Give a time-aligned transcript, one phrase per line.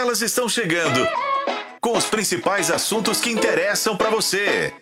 [0.00, 1.06] Elas estão chegando
[1.78, 4.72] com os principais assuntos que interessam para você.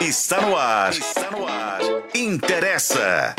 [0.00, 0.90] Está no ar.
[0.90, 1.80] Está no ar.
[2.12, 3.36] Interessa.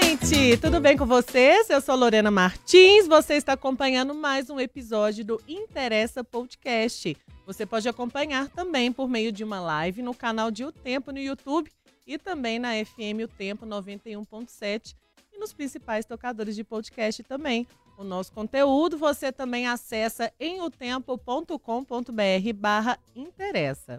[0.00, 1.68] Gente, tudo bem com vocês?
[1.68, 3.08] Eu sou Lorena Martins.
[3.08, 7.16] Você está acompanhando mais um episódio do Interessa Podcast.
[7.44, 11.18] Você pode acompanhar também por meio de uma live no canal de O Tempo no
[11.18, 11.68] YouTube
[12.06, 14.94] e também na FM O Tempo 91.7
[15.38, 17.66] nos principais tocadores de podcast também.
[17.96, 23.98] O nosso conteúdo você também acessa em otempo.com.br barra interessa.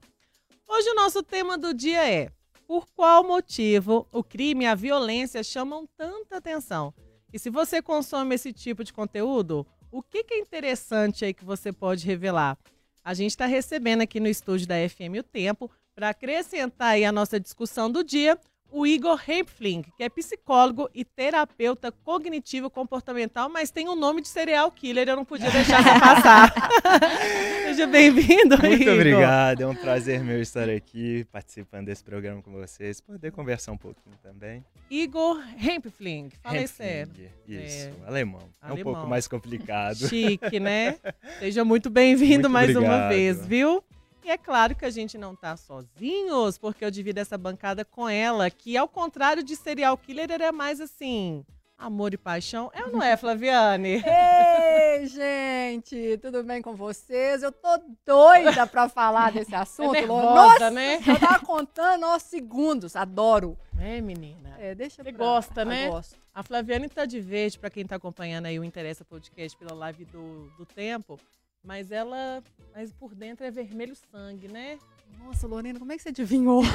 [0.67, 2.31] Hoje o nosso tema do dia é
[2.67, 6.93] por qual motivo o crime e a violência chamam tanta atenção?
[7.33, 11.43] E se você consome esse tipo de conteúdo, o que, que é interessante aí que
[11.43, 12.57] você pode revelar?
[13.03, 17.11] A gente está recebendo aqui no estúdio da FM O Tempo para acrescentar aí a
[17.11, 18.37] nossa discussão do dia
[18.71, 24.27] o Igor Hempfling, que é psicólogo e terapeuta cognitivo comportamental, mas tem um nome de
[24.27, 26.53] serial killer, eu não podia deixar de passar.
[27.65, 28.93] Seja bem-vindo, Muito Igor.
[28.93, 33.77] obrigado, é um prazer meu estar aqui participando desse programa com vocês, poder conversar um
[33.77, 34.63] pouquinho também.
[34.89, 37.11] Igor Hempfling, falei Hempfling, sério.
[37.47, 38.07] Isso, É.
[38.07, 38.41] alemão.
[38.61, 38.93] É um Alemão.
[38.93, 40.07] pouco mais complicado.
[40.07, 40.97] Chique, né?
[41.39, 43.09] Seja muito bem-vindo Muito mais uma obrigado.
[43.09, 43.83] vez, viu?
[44.23, 48.07] E é claro que a gente não tá sozinhos, porque eu divido essa bancada com
[48.07, 51.43] ela, que ao contrário de serial killer, ele é mais assim,
[51.77, 52.69] amor e paixão.
[52.73, 54.03] É ou não é, Flaviane?
[54.05, 57.41] Ei, gente, tudo bem com vocês?
[57.41, 57.69] Eu tô
[58.05, 59.95] doida pra falar desse assunto.
[59.95, 60.99] É nervosa, Nossa, né?
[61.07, 63.57] eu tava contando aos segundos, adoro.
[63.79, 64.55] É, menina.
[64.59, 65.89] É, deixa Você pra- gosta, Ah, né?
[65.89, 66.17] Gosto.
[66.35, 70.05] A Flaviane tá de verde, pra quem tá acompanhando aí o Interessa Podcast pela live
[70.05, 71.17] do, do Tempo,
[71.63, 72.41] mas ela,
[72.75, 74.77] mas por dentro é vermelho sangue, né?
[75.23, 76.61] Nossa, Lorena, como é que você adivinhou?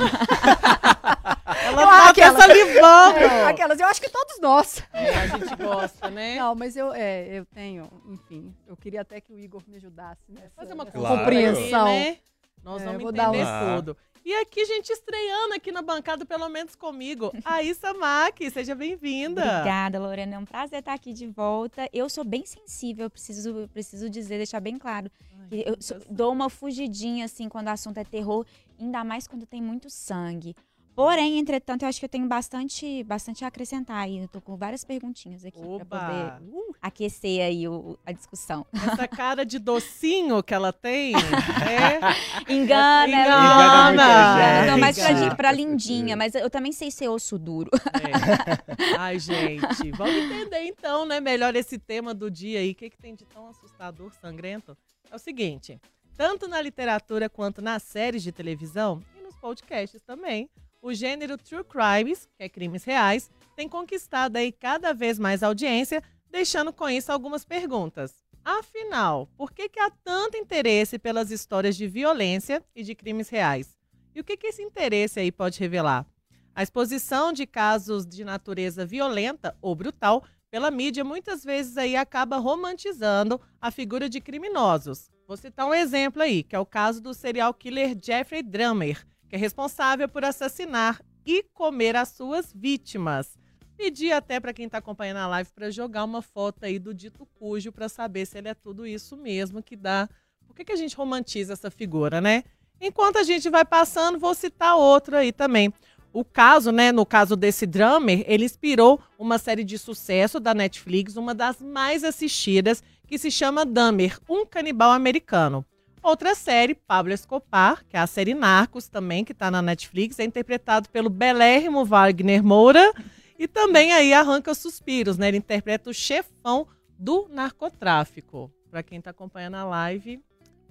[1.65, 3.19] Ela tá aquela- salivando.
[3.19, 4.83] É, aquelas, eu acho que todos nós.
[4.93, 6.37] É, a gente gosta, né?
[6.37, 10.21] Não, mas eu, é, eu tenho, enfim, eu queria até que o Igor me ajudasse
[10.29, 11.19] nessa, fazer uma nessa Claro.
[11.19, 11.85] compreensão.
[11.87, 12.19] né?
[12.65, 13.97] Nós É, vamos entender uma- tudo.
[14.25, 18.51] E aqui, gente, estreando aqui na bancada, pelo menos comigo, a Issa Mack.
[18.51, 19.43] Seja bem-vinda.
[19.43, 20.37] Obrigada, Lorena.
[20.37, 21.87] É um prazer estar aqui de volta.
[21.93, 25.11] Eu sou bem sensível, preciso, preciso dizer, deixar bem claro.
[25.51, 28.47] que eu sou- dou uma fugidinha, assim, quando o assunto é terror,
[28.81, 30.57] ainda mais quando tem muito sangue.
[30.95, 34.19] Porém, entretanto, eu acho que eu tenho bastante, bastante a acrescentar aí.
[34.19, 38.65] Eu tô com várias perguntinhas aqui para poder Uh, aquecer aí o- a discussão.
[38.73, 41.99] essa cara de docinho que ela tem, é...
[42.49, 47.71] Engana, Engana, engana, dou mais pra, pra lindinha, mas eu também sei ser osso duro.
[48.01, 48.97] É.
[48.97, 52.71] Ai, gente, vamos entender então, né, melhor esse tema do dia aí.
[52.71, 54.77] O que, que tem de tão assustador, sangrento?
[55.11, 55.81] É o seguinte,
[56.17, 60.49] tanto na literatura quanto nas séries de televisão e nos podcasts também,
[60.85, 66.03] o gênero True Crimes, que é crimes reais, tem conquistado aí cada vez mais audiência,
[66.31, 68.23] deixando com isso algumas perguntas.
[68.45, 73.75] Afinal, por que, que há tanto interesse pelas histórias de violência e de crimes reais?
[74.15, 76.07] E o que, que esse interesse aí pode revelar?
[76.55, 82.37] A exposição de casos de natureza violenta ou brutal pela mídia muitas vezes aí acaba
[82.37, 85.11] romantizando a figura de criminosos.
[85.27, 89.03] Vou citar um exemplo aí, que é o caso do serial killer Jeffrey Dahmer,
[89.35, 93.37] é responsável por assassinar e comer as suas vítimas.
[93.77, 97.27] Pedi até para quem está acompanhando a live para jogar uma foto aí do dito
[97.35, 100.09] cujo para saber se ele é tudo isso mesmo que dá.
[100.47, 102.45] Por que, que a gente romantiza essa figura, né?
[102.81, 105.75] Enquanto a gente vai passando, vou citar outro aí também.
[106.13, 111.17] O caso, né, no caso desse drummer, ele inspirou uma série de sucesso da Netflix,
[111.17, 115.67] uma das mais assistidas, que se chama Dahmer, um canibal americano.
[116.05, 120.25] Outra série, Pablo Escobar, que é a série Narcos também, que está na Netflix, é
[120.25, 122.93] interpretado pelo belérrimo Wagner Moura
[123.39, 125.29] e também aí arranca suspiros, né?
[125.29, 128.53] Ele interpreta o chefão do narcotráfico.
[128.71, 130.21] Para quem está acompanhando a live,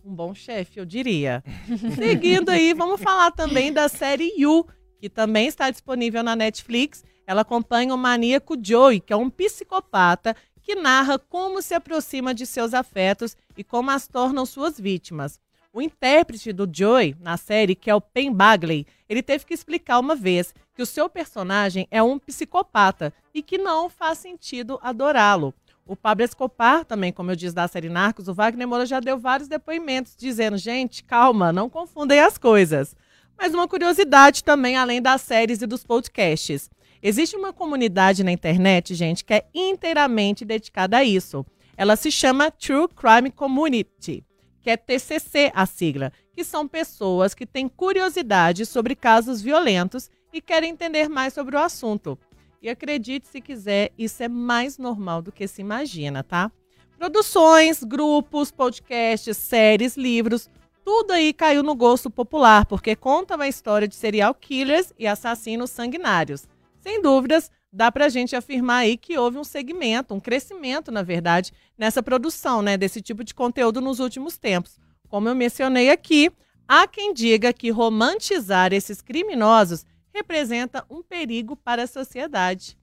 [0.06, 1.44] um bom chefe, eu diria.
[1.98, 4.68] Seguindo aí, vamos falar também da série You,
[5.02, 7.04] que também está disponível na Netflix.
[7.26, 12.46] Ela acompanha o maníaco Joey, que é um psicopata que narra como se aproxima de
[12.46, 15.40] seus afetos e como as tornam suas vítimas.
[15.74, 20.00] O intérprete do Joey na série, que é o Pen Bagley, ele teve que explicar
[20.00, 25.54] uma vez que o seu personagem é um psicopata e que não faz sentido adorá-lo.
[25.86, 29.20] O Pablo Escobar, também, como eu disse da série Narcos, o Wagner Moura já deu
[29.20, 32.96] vários depoimentos dizendo: gente, calma, não confundem as coisas.
[33.38, 36.70] Mas uma curiosidade também, além das séries e dos podcasts.
[37.06, 41.46] Existe uma comunidade na internet, gente, que é inteiramente dedicada a isso.
[41.76, 44.24] Ela se chama True Crime Community,
[44.62, 50.40] que é TCC a sigla, que são pessoas que têm curiosidade sobre casos violentos e
[50.40, 52.18] querem entender mais sobre o assunto.
[52.62, 56.50] E acredite se quiser, isso é mais normal do que se imagina, tá?
[56.98, 60.50] Produções, grupos, podcasts, séries, livros,
[60.86, 65.70] tudo aí caiu no gosto popular, porque conta uma história de serial killers e assassinos
[65.70, 66.48] sanguinários.
[66.84, 71.54] Sem dúvidas, dá pra gente afirmar aí que houve um segmento, um crescimento, na verdade,
[71.78, 74.78] nessa produção, né, desse tipo de conteúdo nos últimos tempos.
[75.08, 76.30] Como eu mencionei aqui,
[76.68, 82.78] há quem diga que romantizar esses criminosos representa um perigo para a sociedade.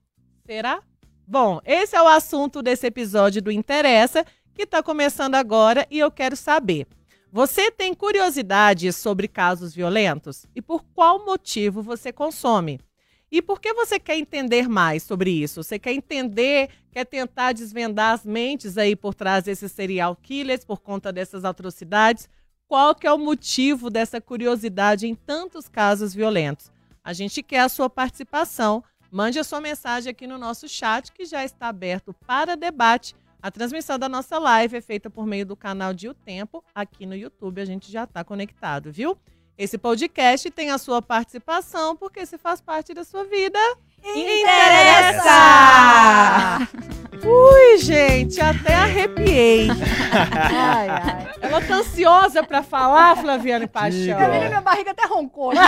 [0.47, 0.83] Será?
[1.27, 4.25] Bom, esse é o assunto desse episódio do Interessa,
[4.55, 6.87] que está começando agora e eu quero saber.
[7.31, 10.47] Você tem curiosidade sobre casos violentos?
[10.57, 12.81] E por qual motivo você consome?
[13.31, 15.63] E por que você quer entender mais sobre isso?
[15.63, 20.81] Você quer entender, quer tentar desvendar as mentes aí por trás desses serial killers por
[20.81, 22.29] conta dessas atrocidades?
[22.67, 26.73] Qual que é o motivo dessa curiosidade em tantos casos violentos?
[27.05, 28.83] A gente quer a sua participação.
[29.13, 33.15] Mande a sua mensagem aqui no nosso chat, que já está aberto para debate.
[33.43, 36.63] A transmissão da nossa live é feita por meio do canal de O Tempo.
[36.75, 39.17] Aqui no YouTube a gente já está conectado, viu?
[39.61, 43.59] Esse podcast tem a sua participação, porque se faz parte da sua vida.
[44.03, 45.29] Interessa!
[47.23, 49.69] Ui, gente, até arrepiei.
[50.51, 51.31] Ai, ai.
[51.43, 54.01] Ela tá ansiosa pra falar, Flaviane Paixão.
[54.01, 54.49] Diga.
[54.49, 55.53] Minha barriga até roncou.
[55.53, 55.61] né?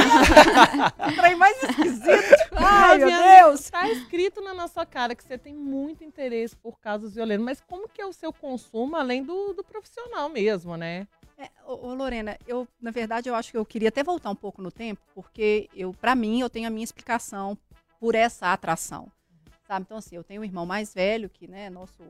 [1.15, 2.35] Trem mais esquisito.
[2.53, 3.69] Ai, meu Deus.
[3.69, 7.87] Tá escrito na nossa cara que você tem muito interesse por casos violentos, mas como
[7.87, 11.07] que é o seu consumo, além do, do profissional mesmo, né?
[11.43, 14.63] É, ô, Lorena, eu, na verdade, eu acho que eu queria até voltar um pouco
[14.63, 17.59] no tempo, porque eu, para mim, eu tenho a minha explicação
[17.99, 19.11] por essa atração.
[19.67, 19.85] Sabe?
[19.85, 22.01] Então, assim, eu tenho um irmão mais velho, que, né, nosso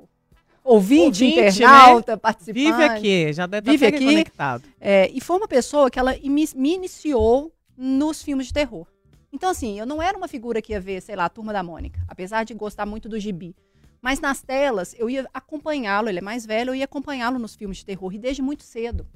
[0.62, 1.49] ouvinte, Ouvinte, né?
[1.49, 2.64] internauta, participante.
[2.67, 4.05] Vive aqui, já deve Vive estar aqui.
[4.05, 4.64] conectado.
[4.79, 8.87] É, e foi uma pessoa que ela me, me iniciou nos filmes de terror.
[9.32, 11.62] Então, assim, eu não era uma figura que ia ver, sei lá, a Turma da
[11.62, 13.56] Mônica, apesar de gostar muito do gibi.
[14.02, 17.79] Mas nas telas, eu ia acompanhá-lo, ele é mais velho, eu ia acompanhá-lo nos filmes
[17.79, 19.06] de terror, e desde muito cedo.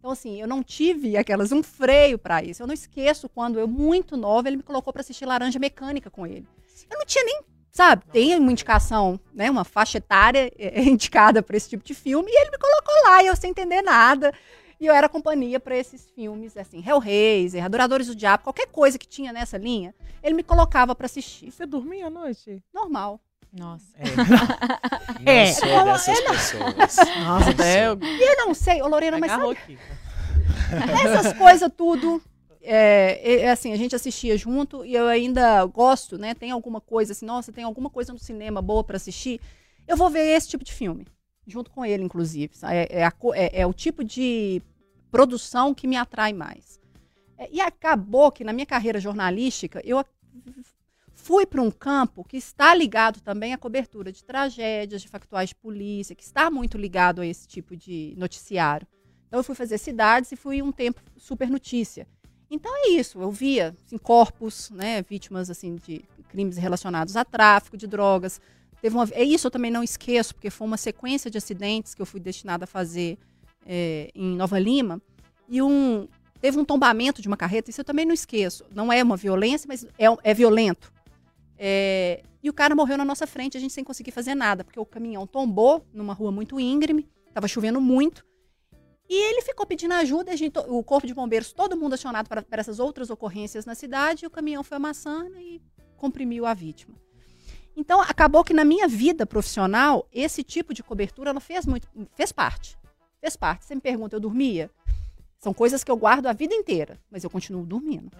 [0.00, 2.62] Então, assim, eu não tive aquelas, um freio pra isso.
[2.62, 6.26] Eu não esqueço quando eu, muito nova, ele me colocou pra assistir Laranja Mecânica com
[6.26, 6.48] ele.
[6.90, 11.54] Eu não tinha nem, sabe, tem uma indicação, né, uma faixa etária é, indicada pra
[11.56, 14.32] esse tipo de filme, e ele me colocou lá, e eu sem entender nada.
[14.80, 19.06] E eu era companhia pra esses filmes, assim, Hellraiser, Adoradores do Diabo, qualquer coisa que
[19.06, 21.50] tinha nessa linha, ele me colocava pra E assistir.
[21.52, 22.62] você dormia à noite?
[22.72, 23.20] Normal.
[23.52, 23.84] Nossa.
[25.20, 25.46] Não É.
[25.52, 26.74] sou dessas pessoas.
[27.24, 29.78] Nossa, até eu E eu não sei, ô Lorena, mas sabe aqui.
[31.04, 32.22] essas coisas tudo.
[32.62, 36.34] É, é, assim, a gente assistia junto e eu ainda gosto, né?
[36.34, 39.40] Tem alguma coisa assim, nossa, tem alguma coisa no cinema boa pra assistir.
[39.88, 41.06] Eu vou ver esse tipo de filme,
[41.46, 42.52] junto com ele, inclusive.
[42.64, 44.62] É, é a é- é o tipo de
[45.10, 46.78] produção que me atrai mais.
[47.38, 50.04] É, e acabou que na minha carreira jornalística eu
[51.20, 55.54] fui para um campo que está ligado também à cobertura de tragédias, de factuais de
[55.54, 58.86] polícia, que está muito ligado a esse tipo de noticiário.
[59.28, 62.08] Então eu fui fazer cidades e fui um tempo super notícia.
[62.50, 67.76] Então é isso, eu via assim, corpos, né, vítimas assim de crimes relacionados a tráfico
[67.76, 68.40] de drogas.
[68.80, 72.02] Teve uma, é isso eu também não esqueço, porque foi uma sequência de acidentes que
[72.02, 73.18] eu fui destinada a fazer
[73.66, 75.00] é, em Nova Lima.
[75.48, 76.08] E um
[76.40, 78.64] teve um tombamento de uma carreta, isso eu também não esqueço.
[78.74, 80.90] Não é uma violência, mas é, é violento.
[81.62, 84.80] É, e o cara morreu na nossa frente, a gente sem conseguir fazer nada, porque
[84.80, 88.24] o caminhão tombou numa rua muito íngreme, estava chovendo muito.
[89.06, 92.60] E ele ficou pedindo ajuda, gente, o corpo de bombeiros, todo mundo acionado para, para
[92.60, 95.60] essas outras ocorrências na cidade, e o caminhão foi amassando e
[95.98, 96.94] comprimiu a vítima.
[97.76, 102.32] Então, acabou que na minha vida profissional, esse tipo de cobertura, ela fez muito, fez
[102.32, 102.78] parte.
[103.20, 103.66] Fez parte.
[103.66, 104.70] Você me pergunta, eu dormia?
[105.38, 108.16] São coisas que eu guardo a vida inteira, mas eu continuo dormindo.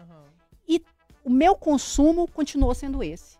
[1.24, 3.38] O meu consumo continuou sendo esse.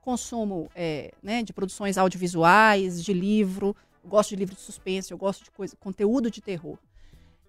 [0.00, 5.18] Consumo é, né, de produções audiovisuais, de livro, eu gosto de livro de suspense, eu
[5.18, 6.76] gosto de coisa, conteúdo de terror.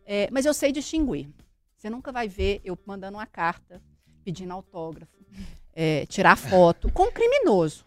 [0.05, 1.29] É, mas eu sei distinguir.
[1.75, 3.81] Você nunca vai ver eu mandando uma carta,
[4.23, 5.17] pedindo autógrafo,
[5.73, 7.85] é, tirar foto com um criminoso.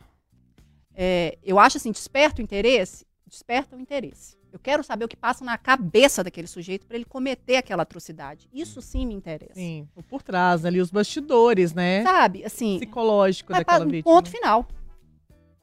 [0.94, 3.06] É, eu acho assim, desperta o interesse?
[3.26, 4.36] Desperta o interesse.
[4.56, 8.48] Eu quero saber o que passa na cabeça daquele sujeito para ele cometer aquela atrocidade.
[8.54, 9.52] Isso sim me interessa.
[9.52, 12.02] Sim, o por trás ali, os bastidores, né?
[12.02, 14.14] Sabe, assim, Psicológico daquela pra- vítima.
[14.14, 14.66] Ponto final.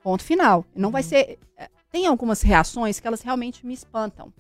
[0.03, 0.63] Ponto final.
[0.75, 1.07] Não vai Uhum.
[1.09, 1.39] ser.
[1.57, 4.31] é, Tem algumas reações que elas realmente me espantam.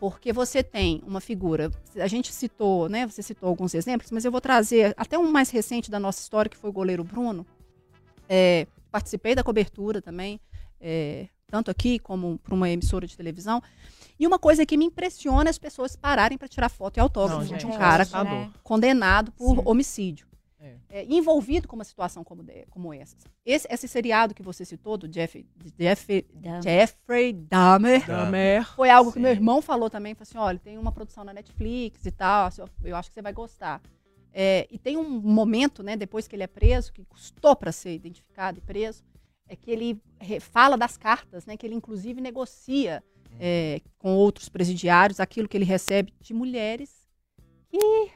[0.00, 1.70] Porque você tem uma figura.
[1.96, 3.06] A gente citou, né?
[3.06, 6.48] Você citou alguns exemplos, mas eu vou trazer até um mais recente da nossa história,
[6.50, 7.46] que foi o goleiro Bruno.
[8.28, 10.40] É, participei da cobertura também,
[10.80, 13.62] é, tanto aqui como para uma emissora de televisão.
[14.18, 17.50] E uma coisa que me impressiona é as pessoas pararem para tirar foto e autógrafo
[17.50, 18.50] Não, de um é cara né?
[18.62, 19.62] condenado por Sim.
[19.66, 20.26] homicídio.
[20.58, 20.76] É.
[20.88, 23.16] é, envolvido com uma situação como, de- como essa.
[23.44, 25.44] Esse, esse seriado que você citou, do Jeff,
[25.76, 26.62] Jeff, Dahmer.
[26.62, 28.74] Jeffrey Dahmer, Dahmer.
[28.76, 29.22] foi algo que Sim.
[29.24, 30.14] meu irmão falou também.
[30.14, 33.20] Falou assim: olha, tem uma produção na Netflix e tal, assim, eu acho que você
[33.22, 33.82] vai gostar.
[34.32, 37.94] É, e tem um momento, né, depois que ele é preso, que custou para ser
[37.94, 39.02] identificado e preso,
[39.48, 40.00] é que ele
[40.40, 43.02] fala das cartas, né, que ele inclusive negocia
[43.38, 47.08] é, com outros presidiários aquilo que ele recebe de mulheres
[47.68, 48.10] que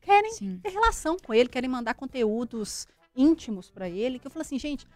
[0.00, 0.58] querem Sim.
[0.62, 4.18] ter relação com ele, querem mandar conteúdos íntimos para ele.
[4.18, 4.86] Que eu falo assim, gente,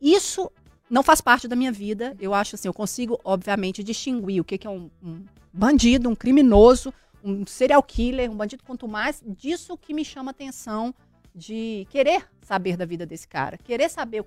[0.00, 0.50] isso
[0.88, 2.16] não faz parte da minha vida.
[2.18, 6.14] Eu acho assim, eu consigo, obviamente, distinguir o que, que é um, um bandido, um
[6.14, 10.94] criminoso, um serial killer, um bandido quanto mais, disso que me chama atenção
[11.34, 14.24] de querer saber da vida desse cara, querer saber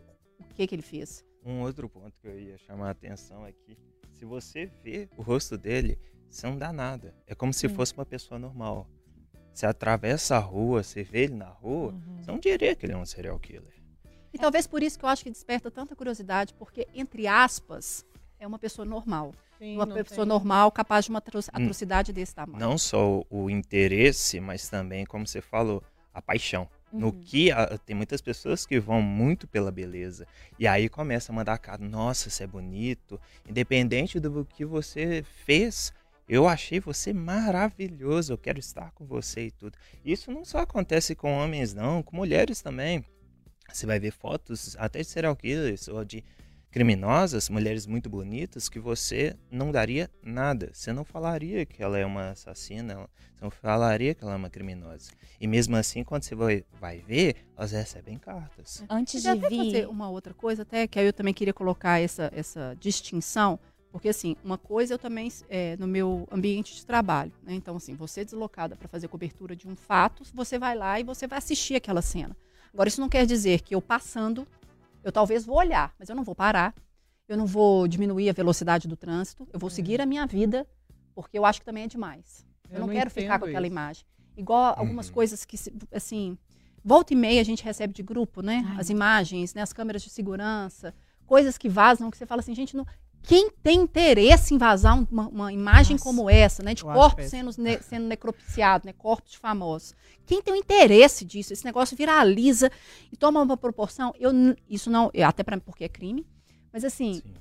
[0.60, 1.24] que, que ele fez.
[1.46, 3.78] Um outro ponto que eu ia chamar a atenção é que
[4.12, 5.98] se você vê o rosto dele,
[6.30, 7.16] você não dá nada.
[7.26, 7.74] É como se Sim.
[7.76, 8.86] fosse uma pessoa normal.
[9.54, 12.18] Você atravessa a rua, você vê ele na rua, Uhum.
[12.22, 13.74] você não diria que ele é um serial killer.
[14.34, 18.06] E talvez por isso que eu acho que desperta tanta curiosidade, porque, entre aspas,
[18.38, 19.34] é uma pessoa normal.
[19.58, 21.48] Sim, uma pessoa tem- normal capaz de uma Hum.
[21.54, 22.60] atrocidade desse tamanho.
[22.60, 25.82] Não só o interesse, mas também, como você falou,
[26.14, 26.70] a paixão.
[26.92, 27.22] No Uhum.
[27.22, 30.26] que a- tem muitas pessoas que vão muito pela beleza.
[30.58, 33.20] E aí começa a mandar cara, nossa, você é bonito.
[33.48, 35.94] Independente do que você fez,
[36.28, 39.78] eu achei você maravilhoso, eu quero estar com você e tudo.
[40.04, 43.04] Isso não só acontece com homens, não, com mulheres também.
[43.72, 46.24] Você vai ver fotos até de serial killers ou de
[46.72, 50.70] criminosas, mulheres muito bonitas, que você não daria nada.
[50.74, 54.50] Você não falaria que ela é uma assassina, você não falaria que ela é uma
[54.50, 55.12] criminosa.
[55.40, 58.84] E mesmo assim, quando você vai, vai ver, elas recebem cartas.
[58.90, 59.88] Antes Queria de até fazer vir.
[59.88, 63.60] uma outra coisa, até que aí eu também queria colocar essa, essa distinção,
[63.92, 67.56] porque assim, uma coisa eu também, é, no meu ambiente de trabalho, né?
[67.56, 71.04] Então, assim, você é deslocada para fazer cobertura de um fato, você vai lá e
[71.04, 72.38] você vai assistir aquela cena.
[72.72, 74.48] Agora, isso não quer dizer que eu passando,
[75.04, 76.74] eu talvez vou olhar, mas eu não vou parar,
[77.28, 80.68] eu não vou diminuir a velocidade do trânsito, eu vou seguir a minha vida,
[81.14, 82.46] porque eu acho que também é demais.
[82.70, 83.74] Eu, não, quero ficar com aquela isso.
[83.74, 84.06] imagem.
[84.38, 85.14] Igual algumas Uhum.
[85.14, 86.38] coisas que, se- assim,
[86.84, 88.64] volta e meia a gente recebe de grupo, né?
[88.68, 89.62] Ai, As imagens, né?
[89.62, 90.94] As câmeras de segurança,
[91.30, 92.86] coisas que vazam, que você fala assim, gente, não...
[93.22, 96.74] quem tem interesse em vazar um- uma, uma imagem Nossa, como essa, né?
[96.74, 98.94] De corpos sendo, ne- sendo necropsiados, né?
[98.94, 99.94] Corpos de famosos.
[100.26, 101.54] Quem tem o interesse disso?
[101.54, 102.72] Esse negócio viraliza
[103.12, 104.14] e toma uma proporção.
[104.20, 104.32] Eu,
[104.68, 106.26] isso não, até pra, porque é crime,
[106.74, 107.34] mas assim, Sim.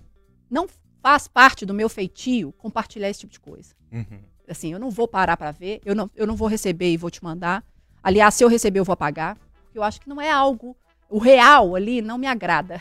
[0.50, 0.66] não
[1.02, 3.74] faz parte do meu feitio compartilhar esse tipo de coisa.
[3.92, 4.20] Uhum.
[4.48, 7.10] Assim, eu não vou parar para ver, eu não, eu não vou receber e vou
[7.10, 7.62] te mandar.
[8.02, 9.36] Aliás, se eu receber, eu vou apagar.
[9.74, 10.76] Eu acho que não é algo.
[11.10, 12.80] O real ali não me agrada.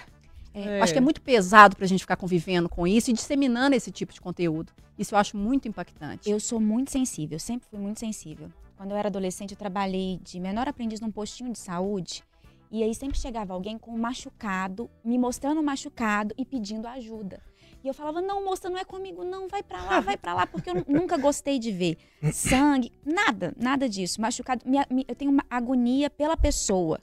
[0.60, 0.80] É.
[0.80, 3.92] Eu acho que é muito pesado pra gente ficar convivendo com isso e disseminando esse
[3.92, 4.72] tipo de conteúdo.
[4.98, 6.30] Isso eu acho muito impactante.
[6.30, 8.50] Eu sou muito sensível, sempre fui muito sensível.
[8.76, 12.24] Quando eu era adolescente, eu trabalhei de menor aprendiz num postinho de saúde.
[12.72, 17.40] E aí sempre chegava alguém com um machucado, me mostrando um machucado e pedindo ajuda.
[17.84, 20.46] E eu falava, não, moça, não é comigo, não, vai pra lá, vai pra lá,
[20.48, 21.98] porque eu nu- nunca gostei de ver
[22.34, 24.20] sangue, nada, nada disso.
[24.20, 27.00] Machucado, me- me- eu tenho uma agonia pela pessoa.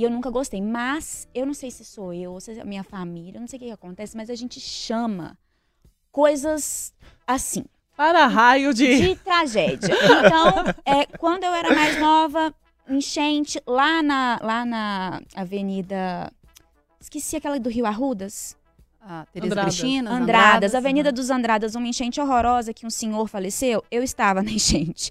[0.00, 0.62] E eu nunca gostei.
[0.62, 3.46] Mas eu não sei se sou eu ou se é a minha família, eu não
[3.46, 5.36] sei o que, que acontece, mas a gente chama
[6.10, 6.94] coisas
[7.26, 8.98] assim Para raio de.
[8.98, 9.94] de tragédia.
[9.94, 12.54] Então, é, quando eu era mais nova,
[12.88, 16.32] enchente, lá na, lá na Avenida.
[16.98, 18.56] Esqueci aquela do Rio Arrudas?
[19.02, 19.74] A Tereza Andradas.
[19.74, 21.14] Cristina, as Andradas, Avenida aham.
[21.14, 23.84] dos Andradas, uma enchente horrorosa que um senhor faleceu.
[23.90, 25.10] Eu estava na enchente.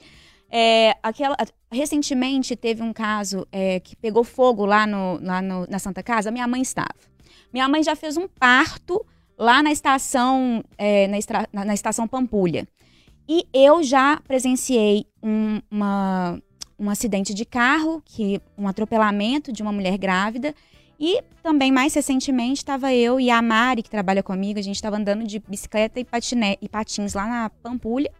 [0.51, 1.35] É, aquela,
[1.71, 6.31] recentemente teve um caso é, que pegou fogo lá, no, lá no- na Santa Casa.
[6.31, 6.89] Minha mãe estava.
[7.53, 9.05] Minha mãe já fez um parto
[9.37, 12.67] lá na estação, é, na, estra- na- estação Pampulha.
[13.27, 16.41] E eu já presenciei um, uma-
[16.79, 20.55] um acidente de carro, que um atropelamento de uma mulher grávida.
[20.99, 24.97] E também, mais recentemente, estava eu e a Mari, que trabalha comigo, a gente estava
[24.97, 26.05] andando de bicicleta e,
[26.61, 28.11] e patins lá na Pampulha.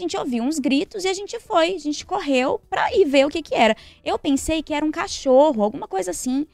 [0.00, 3.28] Gente ouviu uns gritos e a gente foi, a gente correu pra ir ver o
[3.28, 3.76] que que era.
[4.02, 6.46] Eu pensei que era um cachorro, alguma coisa assim.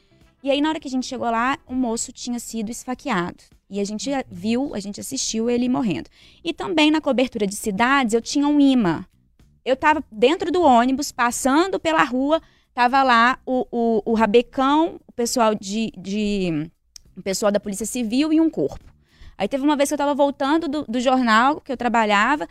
[0.43, 3.41] E aí, na hora que a gente chegou lá, o moço tinha sido esfaqueado.
[3.69, 6.09] E a gente viu, a gente assistiu ele morrendo.
[6.43, 9.05] E também na cobertura de cidades, eu tinha um imã.
[9.63, 12.41] Eu tava dentro do ônibus, passando pela rua,
[12.73, 16.69] tava lá o, o, o rabecão, o pessoal de, de.
[17.15, 18.93] O pessoal da Polícia Civil e um corpo.
[19.37, 22.47] Aí teve uma vez que eu tava voltando do, do jornal que eu trabalhava,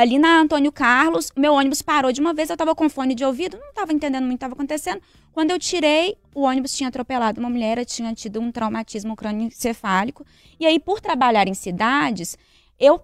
[0.00, 3.24] ali na Antônio Carlos, meu ônibus parou de uma vez, eu tava com fone de
[3.24, 5.00] ouvido, não tava entendendo muito o que tava acontecendo.
[5.32, 10.24] Quando eu tirei, o ônibus tinha atropelado uma mulher, tinha tido um traumatismo crânioencefálico.
[10.58, 12.36] E aí, por trabalhar em cidades,
[12.78, 13.00] eu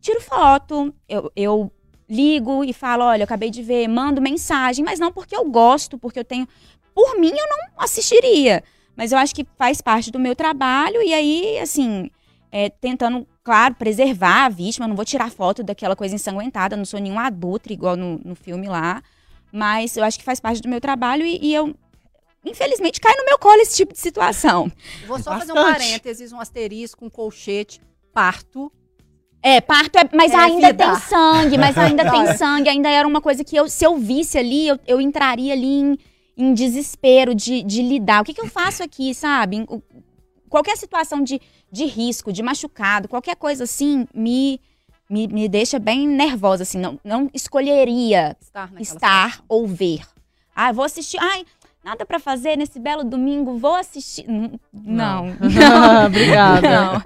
[0.00, 1.72] tiro foto, eu, eu
[2.08, 5.98] ligo e falo, olha, eu acabei de ver, mando mensagem, mas não porque eu gosto,
[5.98, 6.46] porque eu tenho.
[6.94, 8.62] Por mim, eu não assistiria.
[8.96, 12.10] Mas eu acho que faz parte do meu trabalho, e aí, assim,
[12.50, 16.84] é, tentando, claro, preservar a vítima, eu não vou tirar foto daquela coisa ensanguentada, não
[16.84, 19.02] sou nenhum abutre, igual no, no filme lá.
[19.52, 21.74] Mas eu acho que faz parte do meu trabalho e, e eu
[22.44, 24.70] infelizmente cai no meu colo esse tipo de situação.
[25.04, 25.78] Vou só fazer um Bastante.
[25.78, 27.80] parênteses, um asterisco, um colchete,
[28.14, 28.70] parto.
[29.42, 30.86] É, parto é, mas É ainda vida.
[30.86, 34.38] tem sangue, mas ainda tem sangue, ainda era uma coisa que eu, se eu visse
[34.38, 35.98] ali, eu, eu entraria ali em,
[36.36, 38.22] em desespero de, de lidar.
[38.22, 39.66] O que, que eu faço aqui, sabe?
[40.48, 41.40] Qualquer situação de,
[41.70, 44.60] de risco, de machucado, qualquer coisa assim, me,
[45.08, 46.78] me, me deixa bem nervosa, assim.
[46.78, 49.44] Não, não escolheria Estar estar situação.
[49.48, 50.00] ou ver.
[50.54, 51.18] Ah, vou assistir.
[51.20, 51.44] Ai,
[51.84, 54.28] nada pra fazer nesse belo domingo, vou assistir.
[54.28, 55.28] N- Não.
[56.06, 56.68] Obrigada.
[56.68, 57.02] Não.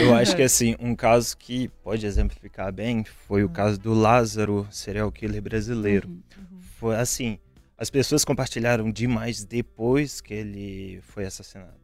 [0.00, 4.66] Eu acho que assim, um caso que pode exemplificar bem foi o caso do Lázaro,
[4.70, 6.08] serial killer brasileiro.
[6.08, 6.20] Uhum.
[6.78, 7.38] Foi assim,
[7.76, 11.79] as pessoas compartilharam demais depois que ele foi assassinado.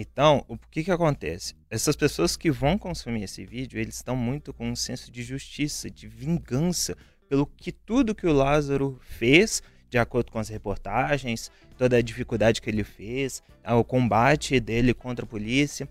[0.00, 1.56] Então, o que que acontece?
[1.68, 5.90] Essas pessoas que vão consumir esse vídeo, eles estão muito com um senso de justiça,
[5.90, 6.96] de vingança
[7.28, 12.62] pelo que tudo que o Lázaro fez, de acordo com as reportagens, toda a dificuldade
[12.62, 15.88] que ele fez, ah, o combate dele contra a polícia.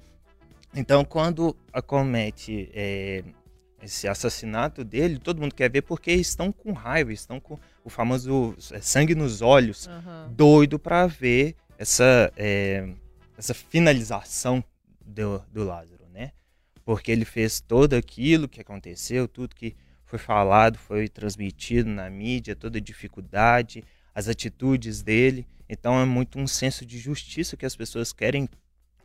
[0.73, 3.25] Então, quando acomete é,
[3.83, 8.55] esse assassinato dele, todo mundo quer ver porque estão com raiva, estão com o famoso
[8.71, 10.31] é, sangue nos olhos, Aham.
[10.31, 12.87] doido para ver essa, é,
[13.37, 14.63] essa finalização
[15.05, 16.31] do, do Lázaro, né?
[16.83, 19.75] Porque ele fez tudo aquilo que aconteceu, tudo que
[20.05, 23.83] foi falado, foi transmitido na mídia, toda a dificuldade,
[24.15, 25.45] as atitudes dele.
[25.69, 28.49] Então é muito um senso de justiça que as pessoas querem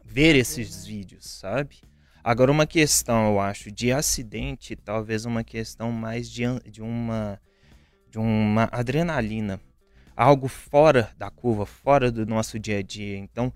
[0.05, 1.81] ver esses vídeos, sabe?
[2.25, 7.41] Agora, uma questão, eu acho, de acidente, talvez uma questão mais de, de uma
[8.09, 9.59] de uma adrenalina,
[10.15, 13.17] algo fora da curva, fora do nosso dia a dia.
[13.17, 13.51] Então,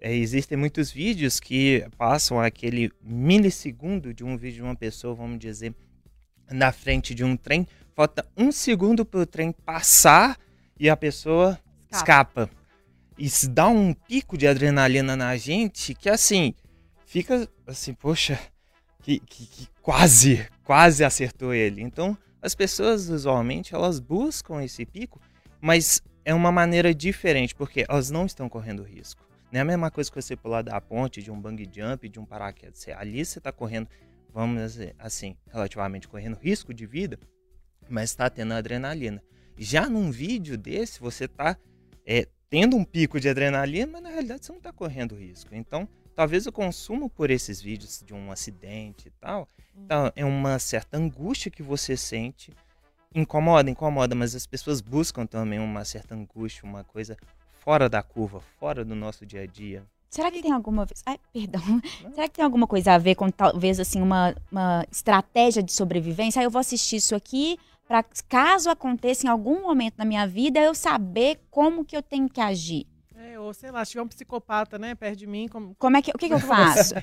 [0.00, 5.38] é, existem muitos vídeos que passam aquele milissegundo de um vídeo de uma pessoa, vamos
[5.38, 5.74] dizer,
[6.50, 10.38] na frente de um trem, falta um segundo para o trem passar
[10.78, 11.58] e a pessoa
[11.92, 12.50] escapa.
[13.18, 16.54] Isso dá um pico de adrenalina na gente que, assim,
[17.04, 18.38] fica assim, poxa,
[19.02, 21.82] que, que- que quase, quase acertou ele.
[21.82, 25.20] Então, as pessoas usualmente elas buscam esse pico,
[25.60, 29.22] mas é uma maneira diferente, porque elas não estão correndo risco.
[29.52, 32.20] Não é a mesma coisa que você pular da ponte, de um bungee jump, de
[32.20, 32.86] um paraquedas.
[32.96, 33.88] Ali você está correndo,
[34.32, 37.18] vamos dizer assim, relativamente correndo risco de vida,
[37.88, 39.22] mas está tendo adrenalina.
[39.56, 41.56] Já num vídeo desse, você está
[42.48, 45.54] tendo um pico de adrenalina, mas na realidade você não está correndo risco.
[45.54, 50.58] Então, talvez o consumo por esses vídeos de um acidente e tal, então, é uma
[50.58, 52.52] certa angústia que você sente.
[53.14, 57.16] Incomoda, incomoda, mas as pessoas buscam também uma certa angústia, uma coisa
[57.60, 59.84] fora da curva, fora do nosso dia a dia.
[60.08, 61.02] Será que tem alguma vez.
[61.06, 61.62] Ai, perdão.
[62.12, 66.40] Será que tem alguma coisa a ver com talvez assim uma, uma estratégia de sobrevivência?
[66.40, 70.60] Ah, eu vou assistir isso aqui para caso aconteça em algum momento na minha vida
[70.60, 72.86] eu saber como que eu tenho que agir.
[73.16, 75.74] É, ou sei lá, se tiver um psicopata, né, perto de mim, como.
[75.76, 76.94] Como é que o que, que eu faço?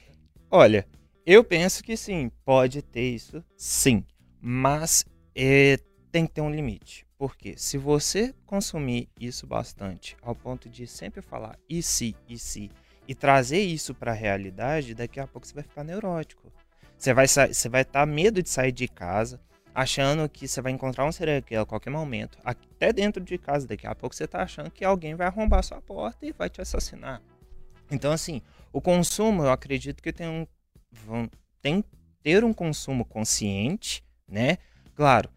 [0.50, 0.86] Olha,
[1.26, 4.04] eu penso que sim, pode ter isso, sim.
[4.40, 5.78] Mas é,
[6.12, 7.03] tem que ter um limite.
[7.16, 12.70] Porque se você consumir isso bastante, ao ponto de sempre falar e se, e se,
[13.06, 16.52] e trazer isso para a realidade, daqui a pouco você vai ficar neurótico.
[16.98, 19.40] Você vai você vai estar medo de sair de casa,
[19.74, 23.66] achando que você vai encontrar um serial killer a qualquer momento, até dentro de casa.
[23.66, 26.60] Daqui a pouco você está achando que alguém vai arrombar sua porta e vai te
[26.60, 27.20] assassinar.
[27.90, 28.40] Então, assim,
[28.72, 30.46] o consumo, eu acredito que tem um
[31.60, 31.84] tem
[32.22, 34.58] ter um consumo consciente, né?
[34.94, 35.28] Claro,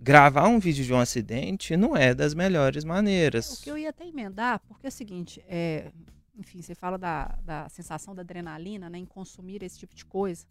[0.00, 3.58] gravar um vídeo de um acidente não é das melhores maneiras.
[3.58, 5.92] O que eu ia até emendar, porque é o seguinte, é,
[6.36, 10.46] enfim, você fala da, da sensação da adrenalina né, em consumir esse tipo de coisa,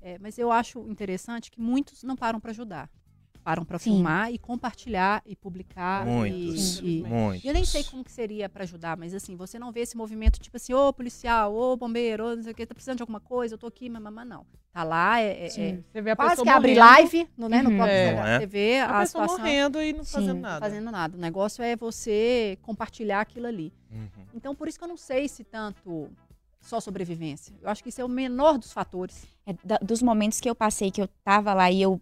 [0.00, 2.90] é, mas eu acho interessante que muitos não param para ajudar.
[3.44, 6.06] Param para filmar e compartilhar e publicar.
[6.06, 7.44] Muitos, E, e, muitos.
[7.44, 10.40] eu nem sei como que seria para ajudar, mas assim, você não vê esse movimento
[10.40, 13.20] tipo assim, ô policial, ô bombeiro, ô não sei o que, tá precisando de alguma
[13.20, 14.46] coisa, eu tô aqui, mas, mas não.
[14.72, 17.62] Tá lá, é, é- é Você vê a quase pessoa que abre live no, né,
[17.62, 17.76] no Uhum.
[17.76, 18.14] próprio É.
[18.16, 18.38] Não é?
[18.40, 20.60] Você vê A a, pessoa situação morrendo e não Sim, fazendo nada.
[20.66, 21.16] fazendo nada.
[21.18, 23.72] O negócio é você compartilhar aquilo ali.
[23.92, 24.08] Uhum.
[24.34, 26.08] Então, por isso que eu não sei se tanto
[26.62, 27.54] só sobrevivência.
[27.60, 29.26] Eu acho que isso é o menor dos fatores.
[29.46, 32.00] É, da- dos momentos que eu passei, que eu tava lá e eu,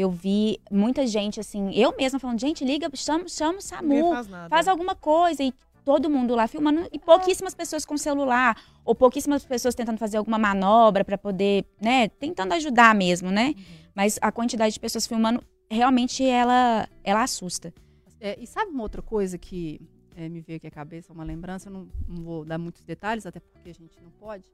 [0.00, 4.28] eu vi muita gente, assim, eu mesma falando, gente, liga, chama, chama o SAMU, faz
[4.48, 5.42] faz alguma coisa.
[5.42, 5.52] E
[5.84, 10.38] todo mundo lá filmando, e pouquíssimas pessoas com celular, ou pouquíssimas pessoas tentando fazer alguma
[10.38, 13.54] manobra para poder, né, tentando ajudar mesmo, né?
[13.94, 17.72] Mas a quantidade de pessoas filmando realmente ela, ela assusta.
[18.20, 19.80] É, e sabe uma outra coisa que
[20.16, 23.26] é, me veio aqui à cabeça, uma lembrança, eu não, não vou dar muitos detalhes,
[23.26, 24.44] até porque a gente não pode,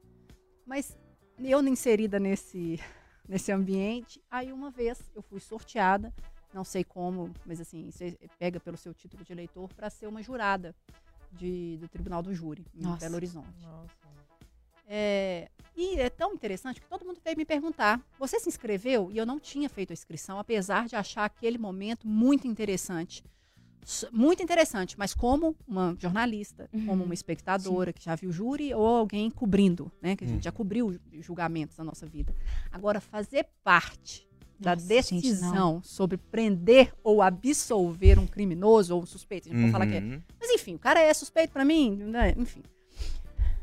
[0.65, 0.97] mas
[1.39, 2.79] eu inserida nesse,
[3.27, 6.13] nesse ambiente, aí uma vez eu fui sorteada,
[6.53, 10.23] não sei como, mas assim, você pega pelo seu título de eleitor para ser uma
[10.23, 10.75] jurada
[11.31, 12.99] de, do Tribunal do Júri, em Nossa.
[12.99, 13.61] Belo Horizonte.
[13.61, 14.07] Nossa.
[14.89, 19.11] É, e é tão interessante que todo mundo veio me perguntar: você se inscreveu?
[19.11, 23.21] E eu não tinha feito a inscrição, apesar de achar aquele momento muito interessante.
[24.11, 26.85] Muito interessante, mas como uma jornalista, Uhum.
[26.87, 30.15] como uma espectadora que já viu júri ou alguém cobrindo, né?
[30.15, 30.43] Que a gente Uhum.
[30.43, 32.35] já cobriu ju- julgamentos na nossa vida.
[32.71, 34.27] Agora, fazer parte
[34.59, 35.19] da Nossa, gente, não.
[35.21, 39.95] decisão sobre prender ou absolver um criminoso ou um suspeito, a gente pode falar que
[39.95, 40.21] é Uhum.
[40.39, 42.33] mas enfim, o cara é suspeito pra mim, né?
[42.37, 42.63] enfim.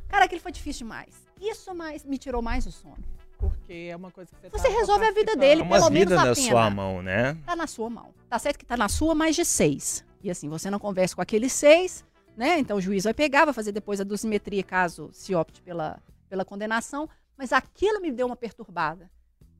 [0.08, 1.14] Cara, aquilo foi difícil demais.
[1.40, 2.96] Isso mais me tirou mais o sono.
[3.38, 5.90] Porque é uma coisa que você Você tá resolve a vida dele, É uma pelo
[5.90, 6.48] menos vida a na pena.
[6.48, 7.34] sua mão, né?
[7.44, 8.14] Tá na sua mão.
[8.28, 10.04] Tá certo que tá na sua mais de seis.
[10.22, 12.04] E assim, você não conversa com aqueles seis,
[12.36, 12.58] né?
[12.58, 16.44] Então o juiz vai pegar, vai fazer depois a dosimetria caso se opte pela, pela
[16.44, 17.08] condenação.
[17.36, 19.10] Mas aquilo me deu uma perturbada.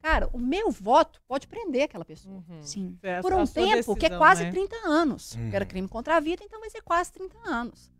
[0.00, 2.34] Cara, o meu voto pode prender aquela pessoa.
[2.48, 2.62] Uhum.
[2.62, 2.98] Sim.
[3.02, 4.50] É Por um tempo que é decisão, quase né?
[4.50, 5.34] 30 anos.
[5.34, 5.48] Uhum.
[5.48, 7.90] Que era crime contra a vida, então vai ser quase 30 anos.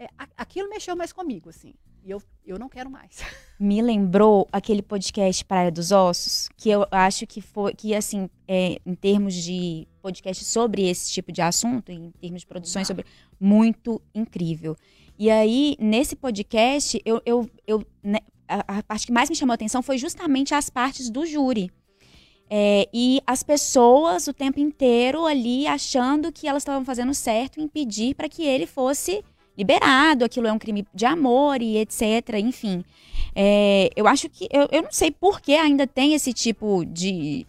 [0.00, 1.74] É, aquilo mexeu mais comigo, assim.
[2.02, 3.18] E eu, eu não quero mais.
[3.60, 8.78] me lembrou aquele podcast Praia dos Ossos, que eu acho que foi, que assim, é,
[8.86, 13.04] em termos de podcast sobre esse tipo de assunto, em termos de produções sobre,
[13.38, 14.74] muito incrível.
[15.18, 19.52] E aí, nesse podcast, eu, eu, eu né, a, a parte que mais me chamou
[19.52, 21.70] a atenção foi justamente as partes do júri.
[22.48, 27.68] É, e as pessoas o tempo inteiro ali achando que elas estavam fazendo certo em
[27.68, 29.22] pedir para que ele fosse
[29.60, 32.36] liberado, aquilo é um crime de amor e etc.
[32.38, 32.82] Enfim.
[33.34, 34.48] É, eu acho que.
[34.50, 37.46] Eu, eu não sei por que ainda tem esse tipo de,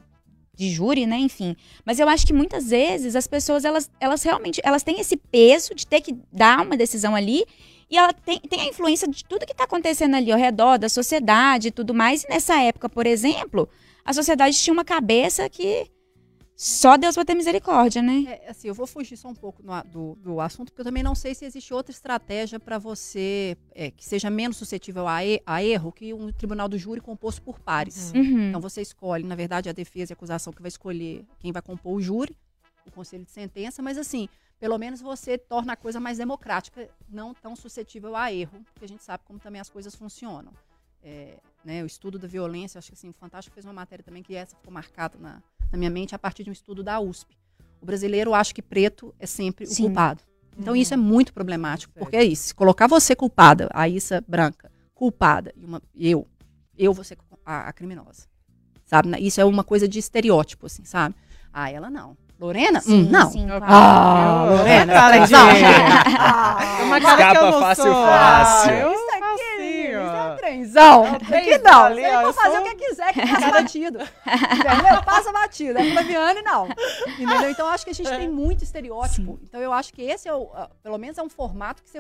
[0.54, 1.18] de júri, né?
[1.18, 1.56] Enfim.
[1.86, 5.74] Mas eu acho que muitas vezes as pessoas, elas, elas realmente elas têm esse peso
[5.74, 7.46] de ter que dar uma decisão ali.
[7.90, 10.90] E ela tem, tem a influência de tudo que está acontecendo ali ao redor, da
[10.90, 12.24] sociedade e tudo mais.
[12.24, 13.68] E nessa época, por exemplo,
[14.04, 15.88] a sociedade tinha uma cabeça que
[16.64, 18.24] só Deus vai ter misericórdia, né?
[18.28, 21.02] É, assim, eu vou fugir só um pouco no do, do assunto, porque eu também
[21.02, 25.42] não sei se existe outra estratégia para você é, que seja menos suscetível a, e-
[25.44, 28.12] a erro que um tribunal do júri composto por pares.
[28.14, 28.50] Uhum.
[28.50, 31.64] Então você escolhe, na verdade, a defesa e a acusação que vai escolher quem vai
[31.64, 32.38] compor o júri,
[32.86, 37.34] o conselho de sentença, mas assim, pelo menos você torna a coisa mais democrática, não
[37.34, 40.54] tão suscetível a erro, porque a gente sabe como também as coisas funcionam.
[41.02, 44.22] É, né, o estudo da violência, acho que assim, o Fantástico fez uma matéria também
[44.22, 47.38] que essa ficou marcada na, na minha mente a partir de um estudo da USP.
[47.82, 49.84] O brasileiro acha que preto é sempre Sim.
[49.84, 50.22] o culpado.
[50.58, 50.80] Então Uhum.
[50.80, 52.48] isso é muito problemático, porque é isso.
[52.50, 56.28] Se colocar você culpada, a Issa branca, culpada, e uma, eu,
[56.78, 58.28] eu vou ser a, a criminosa.
[58.86, 59.10] Sabe?
[59.26, 61.16] Isso é uma coisa de estereótipo, assim, sabe?
[61.54, 62.18] Ah, ela não.
[62.40, 62.82] Lorena?
[62.82, 63.32] Sim, Hum, não.
[63.32, 63.64] sim, claro.
[63.68, 65.50] Ah, Lorena, cara de- não.
[65.50, 67.94] É uma cara que eu Escapa não fácil, sou.
[67.94, 68.72] fácil.
[68.72, 69.01] Ah, eu.
[70.56, 71.06] Isso é um.
[71.16, 71.84] É trenzão não.
[71.86, 74.00] ali, Você pode fazer sou- o que quiser, que passa batido.
[74.00, 75.04] Entendeu?
[75.04, 75.80] Passa batido.
[75.80, 76.68] É Flaviane, não.
[77.20, 77.50] Entendeu?
[77.50, 79.40] Então, acho que a gente tem muito estereótipo.
[79.44, 82.00] Então, eu acho que esse é o, ah, pelo menos é um formato que você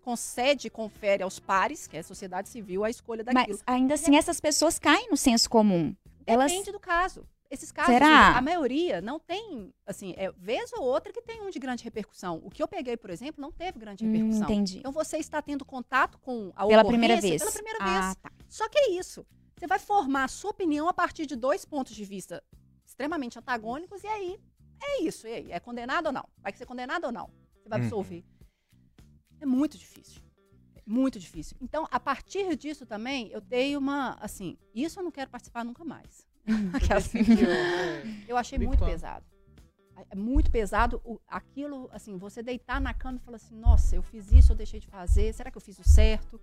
[0.00, 3.46] concede, confere aos pares, que é a sociedade civil, a escolha daquilo.
[3.48, 5.94] Mas ainda assim, essas pessoas caem no senso comum.
[6.26, 6.50] Elas.
[6.50, 7.24] Depende do caso.
[7.50, 8.28] Esses casos, Será?
[8.28, 11.82] assim, a maioria não tem, assim, é vez ou outra que tem um de grande
[11.82, 12.40] repercussão.
[12.44, 14.48] O que eu peguei, por exemplo, não teve grande Hum, repercussão.
[14.48, 14.78] entendi.
[14.78, 17.38] Então você está tendo contato com a Pela primeira vez.
[17.42, 18.14] Pela primeira Ah, vez.
[18.16, 18.30] tá.
[18.48, 19.26] Só que é isso.
[19.58, 22.42] Você vai formar a sua opinião a partir de dois pontos de vista
[22.86, 24.38] extremamente antagônicos e aí
[24.82, 25.26] é isso.
[25.26, 25.52] E aí?
[25.52, 26.28] É condenado ou não?
[26.38, 27.28] Vai ser condenado ou não?
[27.60, 27.84] Você vai Uhum.
[27.84, 28.24] absolver.
[29.40, 30.22] É muito difícil.
[30.76, 31.56] É muito difícil.
[31.60, 35.84] Então, a partir disso também, eu dei uma, assim, isso eu não quero participar nunca
[35.84, 36.26] mais.
[36.50, 38.24] Né?
[38.28, 38.90] eu achei Por muito enquanto.
[38.90, 39.24] pesado.
[40.10, 44.02] É muito pesado o- aquilo, assim, você deitar na cama e falar assim, nossa, eu
[44.02, 46.40] fiz isso, eu deixei de fazer, será que eu fiz o certo?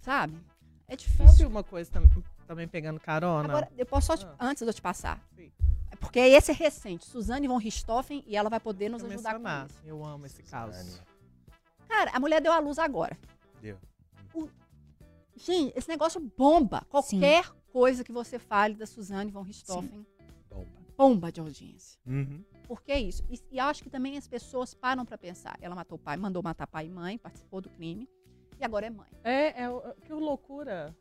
[0.00, 0.34] Sabe?
[0.88, 1.48] É Sabe difícil.
[1.48, 2.08] uma coisa tam-
[2.46, 3.48] também pegando carona?
[3.48, 4.34] Agora, eu posso só, te- Ah.
[4.40, 5.20] antes de eu te passar.
[5.36, 5.52] Sim.
[5.90, 9.38] É Porque esse é recente, Suzane von Richthofen, e ela vai poder nos Vou ajudar
[9.38, 9.80] com isso.
[9.84, 11.02] Eu amo esse caso.
[11.86, 13.16] Cara, a mulher deu à luz agora.
[13.60, 13.78] Deu.
[15.36, 16.84] Gente, esse negócio bomba.
[16.88, 20.06] Qualquer coisa que você fale da Suzane von Richthofen,
[20.50, 20.66] Bomba.
[20.96, 21.98] bomba de audiência.
[22.06, 22.42] Uhum.
[22.64, 23.24] Por que isso?
[23.30, 25.56] E, e acho que também as pessoas param pra pensar.
[25.60, 28.08] Ela matou o pai, mandou matar pai e mãe, participou do crime.
[28.60, 29.08] E agora é mãe.
[29.22, 30.94] É, é, o- que loucura.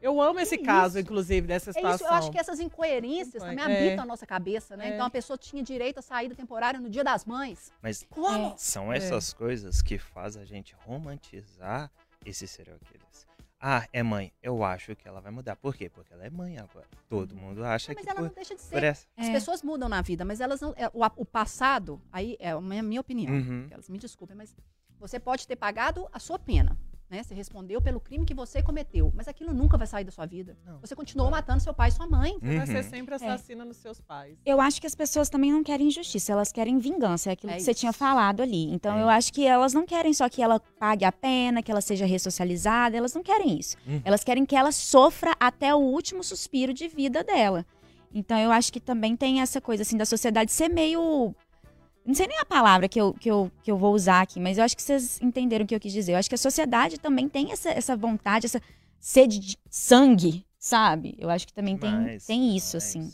[0.00, 1.04] Eu amo esse Que caso, isso?
[1.06, 1.94] inclusive, dessa É situação.
[1.96, 3.86] isso, eu acho que essas incoerências também É.
[3.88, 4.90] habitam a nossa cabeça, né?
[4.90, 4.94] É.
[4.94, 7.72] Então a pessoa tinha direito à saída temporária no dia das mães.
[7.82, 8.54] Mas Como?
[8.56, 8.96] são É.
[8.98, 11.90] essas coisas que faz a gente romantizar
[12.24, 13.26] esses serial killers.
[13.60, 14.32] Ah, é mãe.
[14.42, 15.56] Eu acho que ela vai mudar.
[15.56, 15.88] Por quê?
[15.88, 16.86] Porque ela é mãe agora.
[17.08, 18.84] Todo mundo acha Mas que ela por, não deixa de ser.
[18.84, 19.06] essa.
[19.16, 19.32] As É.
[19.32, 20.72] pessoas mudam na vida, mas elas não.
[20.76, 23.32] é, o, o passado, aí é a minha, minha opinião.
[23.34, 23.66] Uhum.
[23.70, 24.54] Elas me desculpem, mas
[25.00, 26.76] você pode ter pagado a sua pena.
[27.10, 27.22] Né?
[27.22, 29.10] Você respondeu pelo crime que você cometeu.
[29.14, 30.56] Mas aquilo nunca vai sair da sua vida.
[30.66, 30.78] Não.
[30.80, 32.36] Você continuou matando seu pai e sua mãe.
[32.40, 32.90] Você vai ser Uhum.
[32.90, 34.36] sempre assassina dos seus pais.
[34.44, 37.56] Eu acho que as pessoas também não querem justiça, elas querem vingança, é aquilo É
[37.56, 37.80] que você isso.
[37.80, 38.70] tinha falado ali.
[38.72, 39.02] Então É.
[39.02, 42.04] eu acho que elas não querem só que ela pague a pena, que ela seja
[42.04, 43.76] ressocializada, elas não querem isso.
[43.86, 44.02] Uhum.
[44.04, 47.64] Elas querem que ela sofra até o último suspiro de vida dela.
[48.14, 51.34] Então eu acho que também tem essa coisa assim da sociedade ser meio
[52.08, 54.56] não sei nem a palavra que eu, que, eu, que eu vou usar aqui, mas
[54.56, 56.12] eu acho que vocês entenderam o que eu quis dizer.
[56.12, 58.62] Eu acho que a sociedade também tem essa, essa vontade, essa
[58.98, 61.14] sede de sangue, sabe?
[61.18, 63.12] Eu acho que também tem, Demais, tem isso, demais, assim.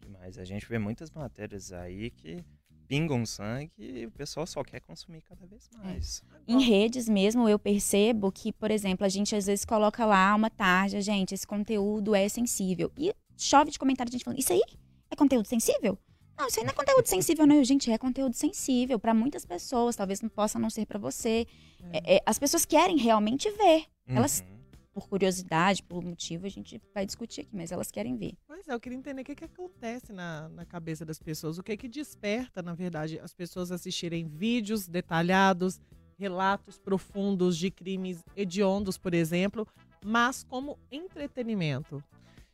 [0.00, 0.36] Demais.
[0.36, 2.44] A gente vê muitas matérias aí que
[2.88, 5.86] pingam sangue e o pessoal só quer consumir cada vez É.
[5.86, 6.20] mais.
[6.48, 10.50] Em redes mesmo, eu percebo que, por exemplo, a gente às vezes coloca lá uma
[10.50, 12.90] tarja, gente, esse conteúdo é sensível.
[12.98, 14.60] E chove de comentário de gente falando, isso aí
[15.08, 15.96] é conteúdo sensível?
[16.36, 17.56] Não, isso não é conteúdo sensível, não.
[17.56, 21.46] Eu, Gente, é conteúdo sensível para muitas pessoas, talvez não possa não ser para você.
[21.92, 23.84] É, é, as pessoas querem realmente ver.
[24.06, 24.54] Elas- Uhum.
[24.94, 28.34] Por curiosidade, por motivo, a gente vai discutir aqui, mas elas querem ver.
[28.46, 31.58] Pois é, eu queria entender o que, que acontece na, na cabeça das pessoas.
[31.58, 35.80] O que que desperta, na verdade, as pessoas assistirem vídeos detalhados,
[36.16, 39.66] relatos profundos de crimes hediondos, por exemplo,
[40.04, 42.00] mas como entretenimento.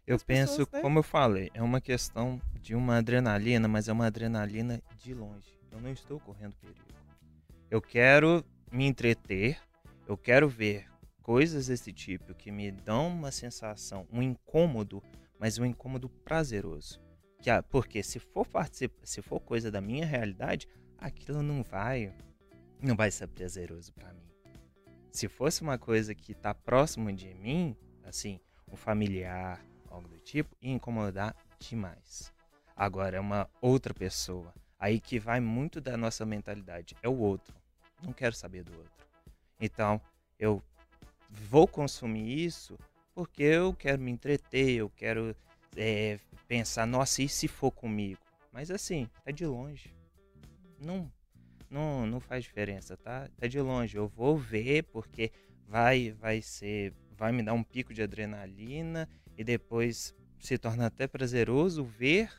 [0.06, 0.80] Eu As penso, pessoas, né?
[0.80, 5.58] como eu falei, é uma questão de uma adrenalina, mas é uma adrenalina de longe.
[5.70, 6.80] Eu não estou correndo perigo.
[7.70, 9.58] Eu quero me entreter,
[10.06, 10.86] eu quero ver
[11.22, 15.02] coisas desse tipo que me dão uma sensação, um incômodo,
[15.38, 17.00] mas um incômodo prazeroso.
[17.40, 18.46] Que, porque se for
[19.02, 20.68] se for coisa da minha realidade,
[20.98, 22.12] aquilo não vai,
[22.82, 24.28] não vai ser prazeroso para mim.
[25.10, 28.38] Se fosse uma coisa que tá próximo de mim, assim,
[28.70, 32.32] um familiar, algo do tipo, ia incomodar demais.
[32.80, 37.54] Agora é uma outra pessoa, aí que vai muito da nossa mentalidade, é o outro.
[38.02, 39.06] Não quero saber do outro.
[39.60, 40.00] Então,
[40.38, 40.62] eu
[41.28, 42.78] vou consumir isso
[43.14, 45.36] porque eu quero me entreter, eu quero
[45.76, 48.18] é, pensar, nossa, e se for comigo?
[48.50, 49.94] Mas assim, tá de longe.
[50.80, 51.12] Não,
[51.68, 53.28] não, não faz diferença, tá?
[53.36, 53.94] Tá de longe.
[53.94, 55.30] Eu vou ver porque
[55.68, 61.06] vai, vai ser, vai me dar um pico de adrenalina e depois se torna até
[61.06, 62.32] prazeroso ver,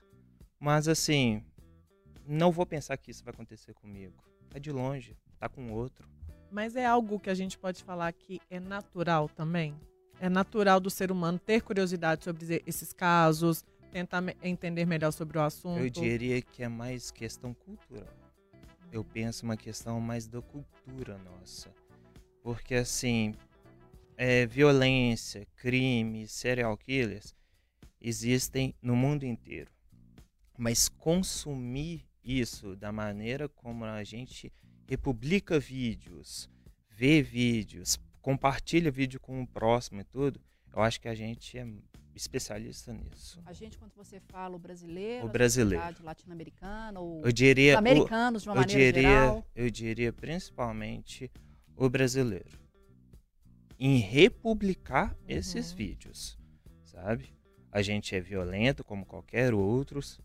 [0.62, 1.44] mas assim,
[2.28, 4.14] não vou pensar que isso vai acontecer comigo.
[4.48, 6.08] Tá de longe, tá com outro.
[6.52, 9.76] Mas é algo que a gente pode falar que é natural também?
[10.20, 15.42] É natural do ser humano ter curiosidade sobre esses casos, tentar entender melhor sobre o
[15.42, 15.80] assunto.
[15.80, 18.14] Eu diria que é mais questão cultural.
[18.92, 21.74] Eu penso uma questão mais da cultura nossa.
[22.44, 23.34] Porque assim,
[24.16, 27.34] é, violência, crimes, serial killers
[28.00, 29.72] existem no mundo inteiro.
[30.62, 34.54] Mas consumir isso da maneira como a gente
[34.88, 36.48] republica vídeos,
[36.88, 40.40] vê vídeos, compartilha vídeo com o próximo e tudo,
[40.72, 41.66] eu acho que a gente é
[42.14, 43.42] especialista nisso.
[43.44, 45.82] A gente, quando você fala o brasileiro, O brasileiro.
[45.82, 49.48] sociedade latino-americana, ou Eu diria, os o- americanos de uma eu maneira diria, geral.
[49.56, 51.32] eu diria principalmente
[51.76, 52.60] o brasileiro
[53.80, 55.78] em republicar esses Uhum.
[55.78, 56.38] vídeos,
[56.84, 57.34] sabe?
[57.72, 60.20] A gente é violento como qualquer outros.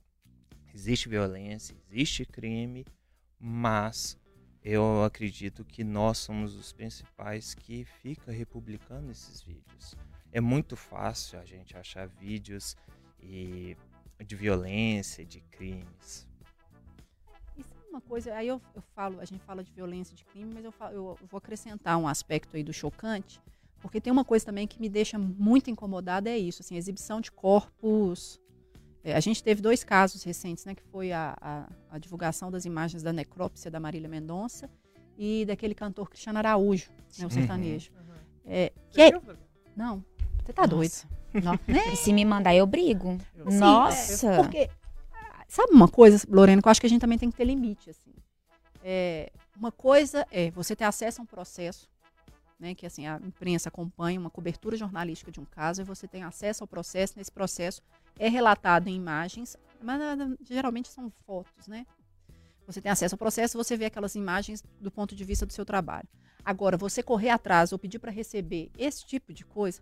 [0.76, 2.84] Existe violência, existe crime,
[3.40, 4.18] mas
[4.62, 9.94] eu acredito que nós somos os principais que fica republicando esses vídeos.
[10.30, 12.76] É muito fácil a gente achar vídeos
[13.22, 13.74] e
[14.22, 16.28] de violência, de crimes.
[17.56, 20.52] Isso é uma coisa, aí eu, eu falo, a gente fala de violência de crime,
[20.52, 23.40] mas eu, falo- eu vou acrescentar um aspecto aí do chocante,
[23.80, 27.18] porque tem uma coisa também que me deixa muito incomodada, é isso, assim, a exibição
[27.18, 28.38] de corpos.
[29.06, 32.64] É, a gente teve dois casos recentes, né, que foi a, a, a divulgação das
[32.64, 34.68] imagens da necrópsia da Marília Mendonça
[35.16, 37.92] e daquele cantor Cristiano Araújo, né, o sertanejo.
[37.92, 38.14] Uhum.
[38.44, 39.36] É, que Você é,
[39.76, 40.04] não,
[40.42, 40.92] você tá doido.
[41.68, 41.94] Né?
[41.96, 43.18] Se me mandar, eu brigo.
[43.44, 44.32] Assim, Nossa!
[44.32, 44.70] é, porque,
[45.46, 47.90] sabe uma coisa, Lorena, que eu acho que a gente também tem que ter limite,
[47.90, 48.10] assim.
[48.82, 51.90] É, uma coisa é você ter acesso a um processo,
[52.58, 56.22] né, que assim, a imprensa acompanha uma cobertura jornalística de um caso, e você tem
[56.22, 57.82] acesso ao processo, nesse processo
[58.18, 61.86] é relatado em imagens, mas ah, geralmente são fotos, né?
[62.66, 65.64] Você tem acesso ao processo, você vê aquelas imagens do ponto de vista do seu
[65.64, 66.08] trabalho.
[66.44, 69.80] Agora, você correr atrás ou pedir para receber esse tipo de coisa,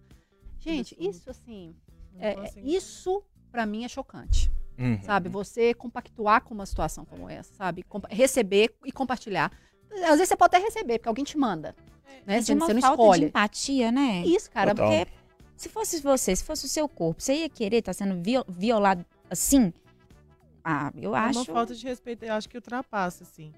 [0.59, 1.75] gente, isso assim,
[2.18, 5.01] é, isso para mim é chocante, Uhum.
[5.03, 5.29] sabe?
[5.29, 7.83] Você compactuar com uma situação como essa, sabe?
[7.85, 9.53] Compa- receber e compartilhar.
[9.92, 11.75] Às vezes você pode até receber, porque alguém te manda.
[12.27, 12.38] Né?
[12.40, 13.20] de Você, uma você não falta escolhe.
[13.20, 14.25] de empatia, né?
[14.27, 14.75] Isso, cara.
[14.75, 14.88] Total.
[14.88, 15.12] Porque
[15.57, 19.05] se fosse você, se fosse o seu corpo, você ia querer estar sendo viol- violado
[19.31, 19.73] assim?
[20.62, 21.38] Ah, eu É acho.
[21.40, 23.53] uma falta de respeito, eu acho que ultrapassa, assim.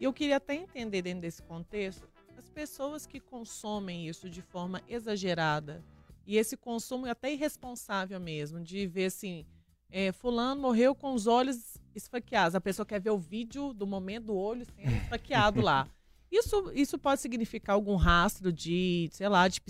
[0.00, 4.80] E eu queria até entender dentro desse contexto as pessoas que consomem isso de forma
[4.88, 5.82] exagerada
[6.26, 9.44] e esse consumo é até irresponsável mesmo, de ver assim,
[9.90, 12.54] é, fulano morreu com os olhos esfaqueados.
[12.54, 15.86] A pessoa quer ver o vídeo do momento do olho sendo esfaqueado lá.
[16.32, 19.60] Isso, isso pode significar algum rastro de, sei lá, de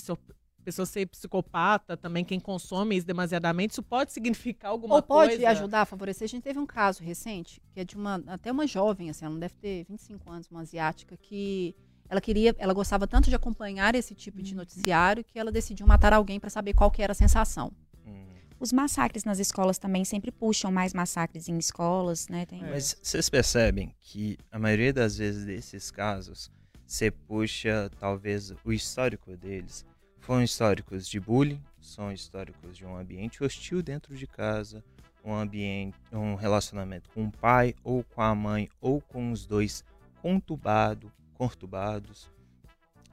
[0.64, 5.48] pessoa ser psicopata também, quem consome isso demasiadamente, isso pode significar alguma Ou pode coisa?
[5.50, 6.24] ajudar a favorecer.
[6.24, 9.32] A gente teve um caso recente, que é de uma, até uma jovem, assim, ela
[9.34, 11.74] não deve ter 25 anos, uma asiática, que
[12.08, 14.44] ela queria, ela gostava tanto de acompanhar esse tipo Uhum.
[14.44, 17.72] de noticiário que ela decidiu matar alguém para saber qual que era a sensação.
[18.06, 18.26] Hum.
[18.60, 22.46] Os massacres nas escolas também sempre puxam mais massacres em escolas, né?
[22.46, 22.62] Tem...
[22.62, 22.70] É.
[22.70, 26.50] Mas vocês percebem que a maioria das vezes desses casos,
[26.86, 29.84] você puxa talvez o histórico deles.
[30.22, 34.82] Foram históricos de bullying, são históricos de um ambiente hostil dentro de casa,
[35.24, 39.84] um ambiente, um relacionamento com o pai ou com a mãe ou com os dois
[40.20, 42.30] conturbado, conturbados.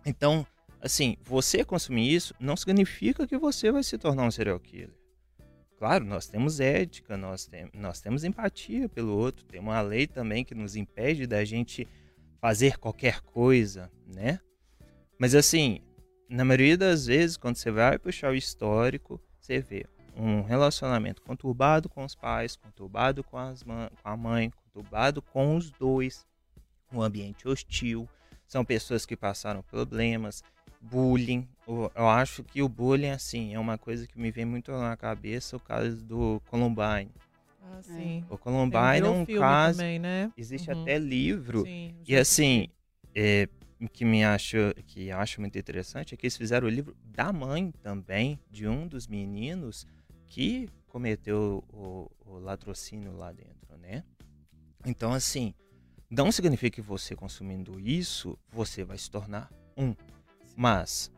[0.06, 0.46] Então,
[0.80, 4.94] assim, você consumir isso não significa que você vai se tornar um serial killer.
[5.80, 10.46] Claro, nós temos ética, nós, tem, nós temos empatia pelo outro, tem uma lei também
[10.46, 11.88] que nos impede da gente
[12.40, 14.40] fazer qualquer coisa, né?
[15.18, 15.82] Mas assim,
[16.30, 21.90] na maioria das vezes, quando você vai puxar o histórico, você vê um relacionamento conturbado
[21.90, 26.26] com os pais, conturbado com, as com a mãe, conturbado com os dois,
[26.92, 28.08] um ambiente hostil,
[28.48, 30.44] são pessoas que passaram problemas,
[30.80, 31.48] bullying.
[31.68, 34.96] Eu, eu acho que o bullying, assim, é uma coisa que me vem muito na
[34.96, 37.12] cabeça, o caso do Columbine.
[37.62, 38.24] Ah, sim.
[38.30, 40.32] O Columbine é um caso, também, né?
[40.38, 40.82] existe Uhum.
[40.82, 42.68] até livro, Sim, e assim,
[43.16, 43.48] é,
[43.88, 47.72] que me acho que acho muito interessante é que eles fizeram o livro da mãe
[47.82, 49.88] também de um dos meninos
[50.28, 54.04] que cometeu o, o latrocínio lá dentro, né?
[54.86, 55.54] Então assim,
[56.10, 59.96] não significa que você consumindo isso você vai se tornar um,
[60.56, 61.10] mas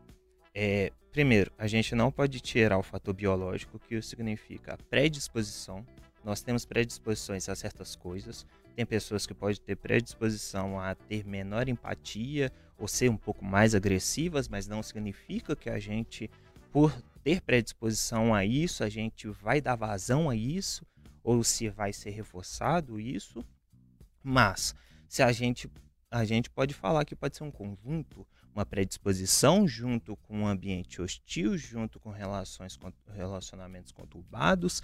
[0.54, 5.84] é, primeiro a gente não pode tirar o fator biológico que significa a predisposição.
[6.24, 8.46] Nós temos predisposições a certas coisas.
[8.74, 13.74] Tem pessoas que podem ter predisposição a ter menor empatia ou ser um pouco mais
[13.74, 16.30] agressivas, mas não significa que a gente,
[16.70, 20.86] por ter predisposição a isso, a gente vai dar vazão a isso
[21.22, 23.44] ou se vai ser reforçado isso.
[24.22, 24.74] Mas
[25.08, 25.70] se a gente
[26.10, 31.00] a gente pode falar que pode ser um conjunto, uma predisposição junto com um ambiente
[31.00, 32.78] hostil, junto com relações
[33.14, 34.82] relacionamentos conturbados,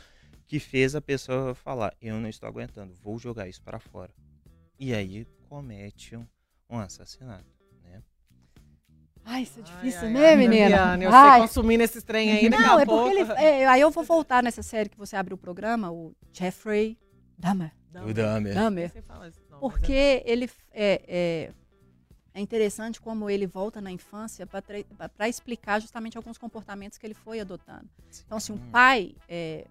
[0.48, 4.12] que fez a pessoa falar: eu não estou aguentando, vou jogar isso para fora.
[4.78, 6.26] E aí comete um,
[6.70, 7.44] um assassinato,
[7.84, 8.02] né?
[9.24, 10.64] Ai, isso é difícil, ai, né, ai, menina?
[10.68, 11.32] Viviane, eu Ai.
[11.32, 13.04] sei consumindo esses trem aí daqui Não, a é pouco.
[13.10, 13.32] porque ele.
[13.32, 16.96] é, aí eu vou voltar nessa série que você abriu o programa, o Jeffrey
[17.38, 17.72] Dahmer.
[18.06, 18.54] O Dahmer.
[18.54, 18.92] Dahmer.
[19.08, 21.52] mas Porque ele é, é,
[22.34, 27.40] é interessante como ele volta na infância para explicar justamente alguns comportamentos que ele foi
[27.40, 27.88] adotando.
[28.24, 28.70] Então, assim, o Hum.
[28.70, 29.66] pai é,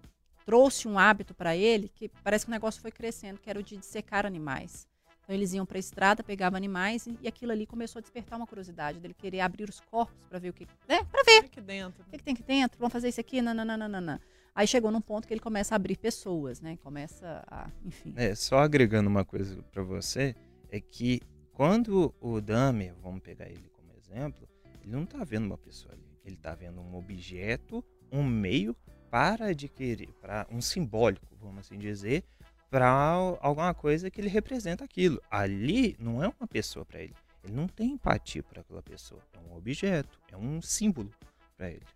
[0.48, 3.62] trouxe um hábito para ele que parece que o negócio foi crescendo, que era o
[3.62, 4.88] de dissecar animais.
[5.22, 8.38] Então, eles iam para a estrada, pegavam animais e, e aquilo ali começou a despertar
[8.38, 11.04] uma curiosidade dele querer abrir os corpos para ver o que, né?
[11.04, 12.02] Para ver aqui dentro.
[12.02, 14.22] o que, que tem aqui dentro, vamos fazer isso aqui, nananana.
[14.54, 16.78] Aí chegou num ponto que ele começa a abrir pessoas, né?
[16.82, 18.14] Começa a, enfim.
[18.16, 20.34] É, só agregando uma coisa para você,
[20.70, 21.20] é que
[21.52, 24.48] quando o Dahmer, vamos pegar ele como exemplo,
[24.82, 28.74] ele não tá vendo uma pessoa ali, ele tá vendo um objeto, um meio
[29.10, 32.24] para adquirir, para um simbólico, vamos assim dizer,
[32.70, 32.88] para
[33.40, 35.20] alguma coisa que ele representa aquilo.
[35.30, 37.14] Ali não é uma pessoa para ele.
[37.42, 39.22] Ele não tem empatia por aquela pessoa.
[39.32, 41.10] É um objeto, é um símbolo
[41.56, 41.86] para ele.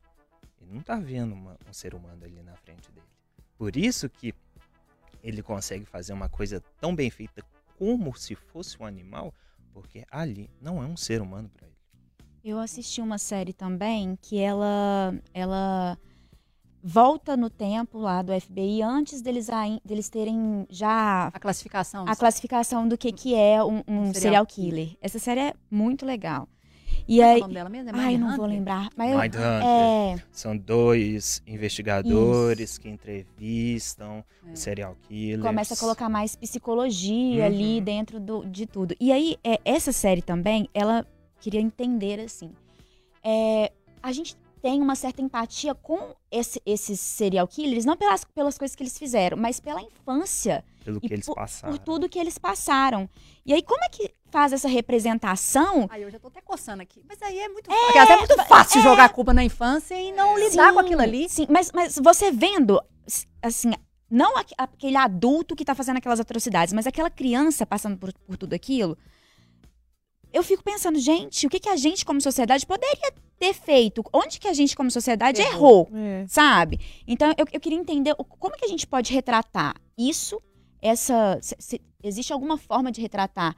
[0.60, 3.06] Ele não tá vendo uma- um ser humano ali na frente dele.
[3.58, 4.34] Por isso que
[5.22, 7.44] ele consegue fazer uma coisa tão bem feita
[7.78, 9.34] como se fosse um animal,
[9.72, 11.76] porque ali não é um ser humano para ele.
[12.44, 15.98] Eu assisti uma série também que ela ela
[16.82, 22.04] volta no tempo lá do FBI antes deles, ai- deles terem já A classificação.
[22.08, 24.96] a classificação do que, que é um, um serial serial killer.
[25.00, 26.48] Essa série é muito legal.
[27.08, 27.90] E Como é aí, o nome dela mesmo?
[27.90, 29.64] É ai, não vou lembrar, mas eu- Mindhunter.
[29.64, 34.52] é, São dois investigadores que entrevistam É.
[34.52, 35.40] o serial killer.
[35.40, 37.46] começa a colocar mais psicologia Uhum.
[37.46, 38.94] ali dentro do- de tudo.
[39.00, 41.06] E aí, é, essa série também, ela
[41.40, 42.50] queria entender assim.
[43.24, 43.70] é,
[44.02, 48.76] a gente tenho uma certa empatia com esse- esses serial killers, não pelas, pelas coisas
[48.76, 51.72] que eles fizeram, mas pela infância, Pelo que eles por- passaram.
[51.76, 53.10] por tudo que eles passaram.
[53.44, 55.86] E aí, como é que faz essa representação?
[55.90, 57.02] Aí eu já tô até coçando aqui.
[57.08, 60.12] Mas aí é muito, às vezes é muito fácil jogar a culpa na infância e
[60.12, 61.28] não lidar com aquilo ali.
[61.28, 62.80] Sim, mas, mas você vendo,
[63.42, 63.72] assim,
[64.08, 68.36] não aque- aquele adulto que tá fazendo aquelas atrocidades, mas aquela criança passando por, por
[68.36, 68.96] tudo aquilo,
[70.32, 74.04] eu fico pensando, gente, o que, que a gente como sociedade poderia ter feito?
[74.12, 75.88] Onde que a gente como sociedade Errou.
[75.92, 75.98] errou?
[75.98, 76.26] É.
[76.28, 76.78] sabe?
[77.06, 80.40] Então eu, eu queria entender como que a gente pode retratar isso,
[80.80, 81.38] essa.
[81.42, 83.54] se- se existe alguma forma de retratar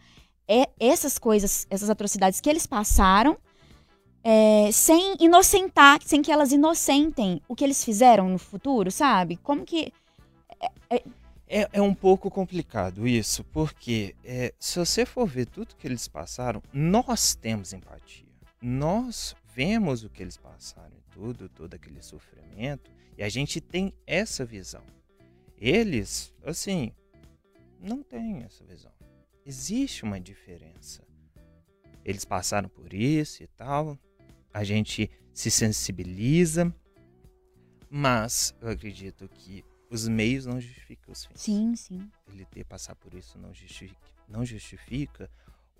[0.47, 3.37] é, essas coisas, essas atrocidades que eles passaram,
[4.22, 9.37] é, sem inocentar, sem que elas inocentem o que eles fizeram no futuro, sabe?
[9.37, 9.93] Como que.
[11.57, 16.09] É, é um pouco complicado isso, porque é, se você for ver tudo que eles
[16.09, 18.26] passaram, nós temos empatia.
[18.61, 23.94] Nós vemos o que eles passaram e tudo, todo aquele sofrimento, e a gente tem
[24.05, 24.82] essa visão.
[25.57, 26.92] Eles, assim,
[27.78, 28.90] não têm essa visão.
[29.46, 31.05] Existe uma diferença.
[32.05, 33.96] Eles passaram por isso e tal,
[34.52, 36.74] a gente se sensibiliza,
[37.88, 42.11] mas eu acredito que os meios não justificam os fins Sim, sim.
[42.32, 43.97] ele ter passar por isso não justifica,
[44.28, 45.30] não justifica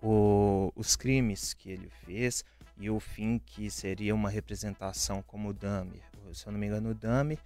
[0.03, 2.45] o- os crimes que ele fez
[2.77, 6.03] e o fim que seria uma representação como o Dahmer.
[6.33, 7.39] Se eu não me engano, o Dahmer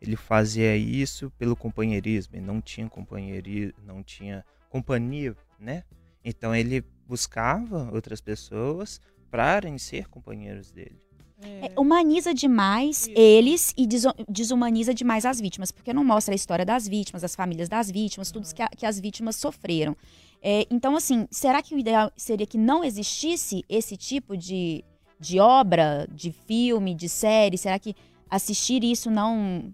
[0.00, 5.84] ele fazia isso pelo companheirismo, ele não tinha companheirismo, não tinha companhia, né?
[6.24, 9.00] Então ele buscava outras pessoas
[9.30, 11.00] para ser companheiros dele.
[11.42, 11.66] É.
[11.66, 13.10] É, humaniza demais Isso.
[13.14, 13.86] eles e
[14.28, 18.30] desumaniza demais as vítimas, porque não mostra a história das vítimas, as famílias das vítimas,
[18.30, 19.94] tudo que, a- que as vítimas sofreram.
[20.42, 24.82] É, então, assim, será que o ideal seria que não existisse esse tipo de,
[25.20, 27.58] de obra, de filme, de série?
[27.58, 27.94] Será que
[28.30, 29.72] assistir isso não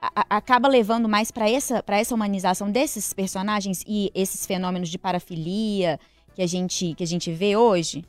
[0.00, 4.88] a- a- acaba levando mais para essa, pra essa humanização desses personagens e esses fenômenos
[4.88, 5.98] de parafilia
[6.34, 8.04] que a gente, que a gente vê hoje?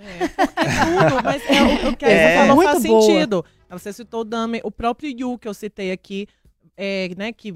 [0.00, 2.38] É, porque tudo, mas é, o, o que a É.
[2.38, 3.02] Falou Muito faz boa.
[3.02, 3.44] sentido.
[3.70, 6.26] Você citou o Dahmer, o próprio Yu, que eu citei aqui,
[6.76, 7.54] é, né, que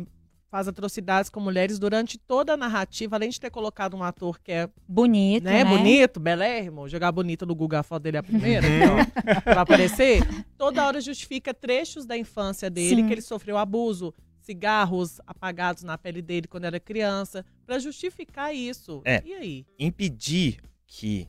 [0.50, 4.52] faz atrocidades com mulheres durante toda a narrativa, além de ter colocado um ator que
[4.52, 5.68] é Bonito, né, né?
[5.68, 8.96] bonito, belérrimo, jogar bonito no Google a foto dele é a primeira, então,
[9.42, 10.22] pra aparecer,
[10.56, 13.06] toda hora justifica trechos da infância dele, Sim.
[13.08, 19.02] que ele sofreu abuso, cigarros apagados na pele dele quando era criança, pra justificar isso.
[19.04, 19.20] É.
[19.26, 19.66] E aí?
[19.76, 21.26] Impedir que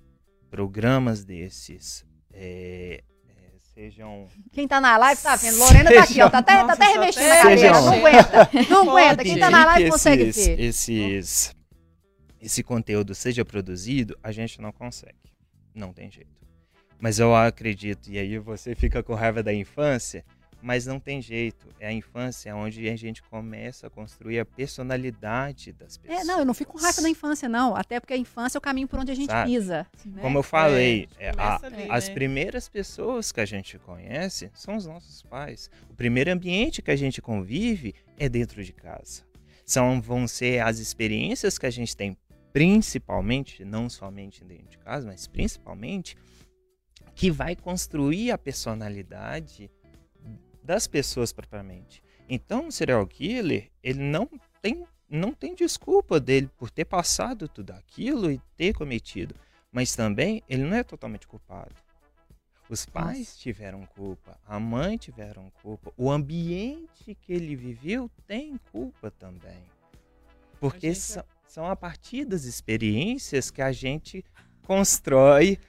[0.55, 3.33] programas desses é, é,
[3.73, 5.57] sejam Quem tá na live tá vendo.
[5.57, 6.29] Lorena tá aqui, ó.
[6.29, 7.75] Tá até, tá até Nossa, remexendo até a cadeira.
[7.75, 8.49] Sejam- Não aguenta.
[8.69, 9.23] Não aguenta.
[9.23, 10.59] Quem tá na live consegue esses, ver.
[10.61, 11.55] esses
[12.41, 15.17] esse conteúdo seja produzido, a gente não consegue.
[15.73, 16.29] Não tem jeito.
[16.99, 20.23] Mas eu acredito, e aí você fica com raiva da infância,
[20.65, 21.67] mas não tem jeito.
[21.79, 26.21] É a infância onde a gente começa a construir a personalidade das pessoas.
[26.21, 27.75] É, não, eu não fico com raiva da infância, não.
[27.75, 29.51] Até porque a infância é o caminho por onde a gente Sabe?
[29.51, 29.85] pisa.
[30.03, 30.21] né?
[30.23, 32.13] Como eu falei, É, é, começa a- ali, as né?
[32.15, 35.69] primeiras pessoas que a gente conhece são os nossos pais.
[35.87, 39.21] O primeiro ambiente que a gente convive é dentro de casa.
[39.65, 42.17] São, vão ser as experiências que a gente tem,
[42.51, 46.15] principalmente, não somente dentro de casa, mas principalmente,
[47.13, 49.69] que vai construir a personalidade
[50.65, 52.01] das pessoas propriamente.
[52.27, 54.27] Então, o serial killer, ele não
[54.61, 59.35] tem, não tem desculpa dele por ter passado tudo aquilo e ter cometido.
[59.71, 61.75] Mas também ele não é totalmente culpado.
[62.67, 69.11] Os pais tiveram culpa, a mãe tiveram culpa, o ambiente que ele viveu tem culpa
[69.11, 69.61] também.
[70.59, 74.25] Porque A gente- são, são a partir das experiências que a gente
[74.63, 75.59] constrói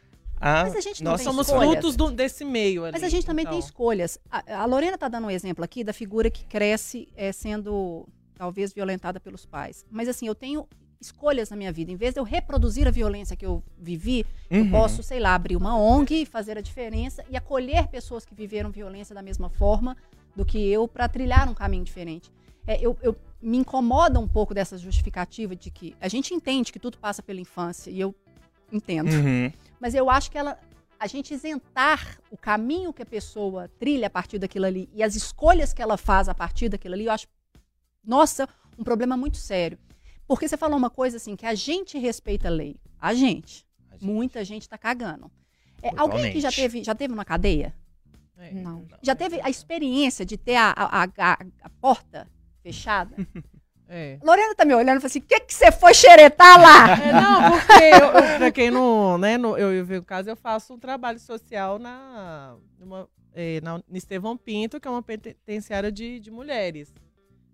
[0.41, 1.71] a Mas a gente tem Somos escolhas.
[1.73, 2.93] frutos do- desse meio ali.
[2.93, 3.67] Mas a gente também tem então.
[3.67, 4.19] escolhas.
[4.31, 8.73] A, a Lorena tá dando um exemplo aqui da figura que cresce é, sendo talvez
[8.73, 9.85] violentada pelos pais.
[9.91, 10.67] Mas assim, eu tenho
[11.01, 11.91] escolhas na minha vida.
[11.93, 14.71] Em vez de eu reproduzir a violência que eu vivi, eu Uhum.
[14.71, 19.15] posso, sei lá, abrir uma ONG, fazer a diferença e acolher pessoas que viveram violência
[19.15, 19.97] da mesma forma
[20.35, 22.31] do que eu para trilhar um caminho diferente.
[22.67, 26.79] É, eu, eu- me incomoda um pouco dessa justificativa de que a gente entende que
[26.79, 28.15] tudo passa pela infância e eu
[28.73, 29.11] entendo.
[29.13, 29.53] Uhum.
[29.81, 30.59] Mas eu acho que ela,
[30.99, 35.15] a gente isentar o caminho que a pessoa trilha a partir daquilo ali e as
[35.15, 37.27] escolhas que ela faz a partir daquilo ali, eu acho,
[38.05, 38.49] nossa,
[38.79, 39.79] um problema muito sério.
[40.27, 42.77] Porque você falou uma coisa assim, que a gente respeita a lei.
[43.01, 43.65] A gente.
[43.91, 45.31] A gente- Muita gente tá cagando.
[45.83, 47.75] É, alguém aqui já teve, já teve uma cadeia?
[48.39, 48.51] É.
[48.53, 48.87] Não.
[49.03, 52.27] Já teve a experiência de ter a- a- a porta
[52.63, 53.15] fechada?
[53.89, 54.19] É.
[54.23, 56.97] Lorena tá me olhando e falou assim: o que, que você foi xeretar lá?
[57.07, 60.37] É, não, porque eu, eu, pra quem não, né, no, eu, eu o caso, eu
[60.37, 65.93] faço um trabalho social na, numa é, na no Estevão Pinto, que é uma penitenciária
[65.93, 66.93] de, de mulheres.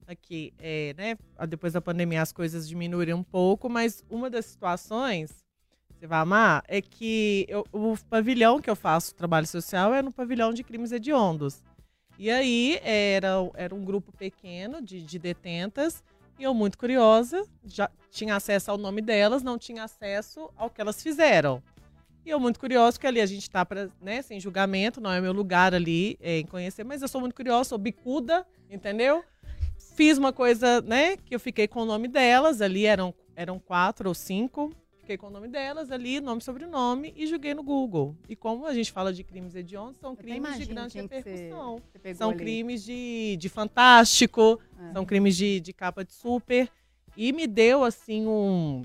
[0.07, 1.17] Aqui, é, né?
[1.49, 5.45] Depois da pandemia as coisas diminuíram um pouco, mas uma das situações,
[5.99, 10.13] você vai amar, é que eu- o pavilhão que eu faço trabalho social é no
[10.13, 11.63] pavilhão de crimes hediondos.
[12.19, 16.03] E aí era, era um grupo pequeno de, de detentas,
[16.39, 20.81] e eu, muito curiosa, já tinha acesso ao nome delas, não tinha acesso ao que
[20.81, 21.63] elas fizeram.
[22.25, 25.21] E eu muito curiosa, porque ali a gente tá pra, né, sem julgamento, não é
[25.21, 29.25] meu lugar ali é, em conhecer, mas eu sou muito curiosa, sou bicuda, entendeu?
[29.97, 34.09] Fiz uma coisa, né, que eu fiquei com o nome delas, ali eram, eram quatro
[34.09, 34.73] ou cinco,
[35.03, 38.17] fiquei com o nome delas ali, nome e sobrenome, e joguei no Google.
[38.29, 41.83] E como a gente fala de crimes hediondos, são Eu crimes de grande você- repercussão.
[41.93, 42.39] você pegou São ali.
[42.39, 44.93] crimes de, de fantástico, É.
[44.93, 46.71] são crimes de, de capa de super.
[47.17, 48.85] E me deu, assim, um,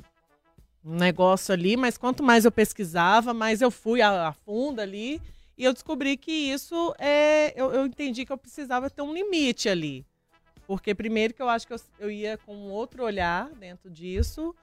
[0.84, 5.22] um negócio ali, mas quanto mais eu pesquisava, mais eu fui a, a fundo ali.
[5.57, 7.53] E eu descobri que isso é.
[7.59, 10.05] Eu, eu entendi que eu precisava ter um limite ali.
[10.68, 14.53] Porque, primeiro, que eu acho que eu, eu ia com um outro olhar dentro disso.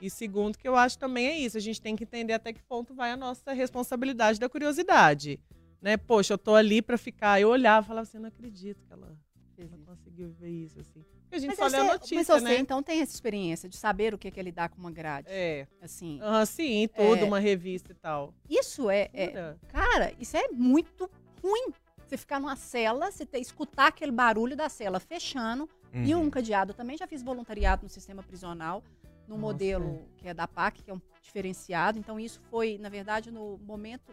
[0.00, 1.56] E segundo, que eu acho também é isso.
[1.56, 5.38] A gente tem que entender até que ponto vai a nossa responsabilidade da curiosidade.
[5.80, 5.96] Né?
[5.96, 7.40] Poxa, eu tô ali pra ficar.
[7.40, 9.16] Eu olhava e falava assim, não acredito que ela,
[9.58, 9.78] ela isso.
[9.86, 11.02] conseguiu ver isso, assim.
[11.22, 12.58] Porque a gente Mas só lê a você, notícia, mas você né?
[12.58, 15.28] então tem essa experiência de saber o que que é lidar com uma grade.
[15.30, 15.66] É.
[15.80, 17.24] Assim, Aham, sim, tudo, É.
[17.24, 18.34] uma revista e tal.
[18.48, 19.54] isso é, é-?
[19.68, 21.08] Cara, isso é muito
[21.42, 21.72] ruim.
[22.06, 25.68] Você ficar numa cela, você ter, escutar aquele barulho da cela fechando.
[25.92, 26.22] E Uhum.
[26.24, 26.72] um cadeado.
[26.72, 28.82] Também já fiz voluntariado no sistema prisional,
[29.30, 29.52] no Nossa.
[29.52, 31.98] modelo que é da PAC, que é um diferenciado.
[31.98, 34.12] Então, isso foi, na verdade, no momento.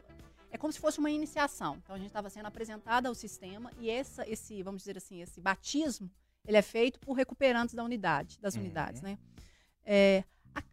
[0.51, 1.77] É como se fosse uma iniciação.
[1.83, 5.41] Então, a gente estava sendo apresentada ao sistema e essa, esse, vamos dizer assim, esse
[5.41, 6.09] batismo,
[6.45, 8.61] ele é feito por recuperantes da unidade, das Uhum.
[8.61, 9.17] unidades, né?
[9.83, 10.23] É,
[10.55, 10.63] a-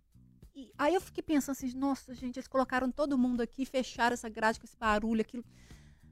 [0.55, 4.29] e aí eu fiquei pensando assim, nossa, gente, eles colocaram todo mundo aqui, fecharam essa
[4.29, 5.45] grade com esse barulho, aquilo.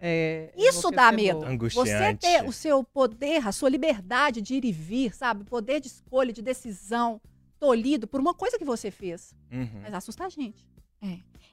[0.01, 1.47] É, Isso dá medo.
[1.72, 5.45] Você ter o seu poder, a sua liberdade de ir e vir, sabe?
[5.45, 7.20] Poder de escolha, de decisão,
[7.62, 9.32] tolhido por uma coisa que você fez.
[9.52, 9.82] Uhum.
[9.82, 10.66] Mas assusta a gente.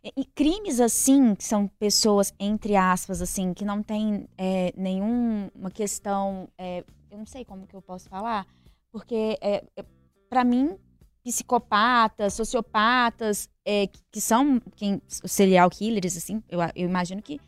[0.04, 5.70] E, e crimes assim, que são pessoas, entre aspas, assim, que não tem é, nenhuma
[5.72, 6.50] questão.
[6.58, 8.48] é, eu não sei como que eu posso falar,
[8.92, 9.86] porque é, é,
[10.28, 10.76] para mim,
[11.24, 17.40] psicopatas, sociopatas, é, que, que são quem, os serial killers, assim, eu, eu imagino que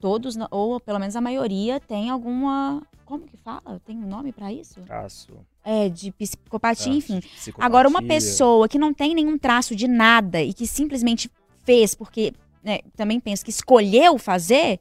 [0.00, 2.82] todos, ou pelo menos a maioria, tem alguma.
[3.04, 3.80] Como que fala?
[3.84, 4.80] Tem um nome pra isso?
[4.82, 5.32] Traço.
[5.64, 7.20] É, de psicopatia, traço enfim.
[7.20, 7.66] de psicopatia.
[7.66, 11.30] Agora, uma pessoa que não tem nenhum traço de nada e que simplesmente
[11.64, 12.32] fez porque
[12.62, 14.78] né, também penso que escolheu fazer,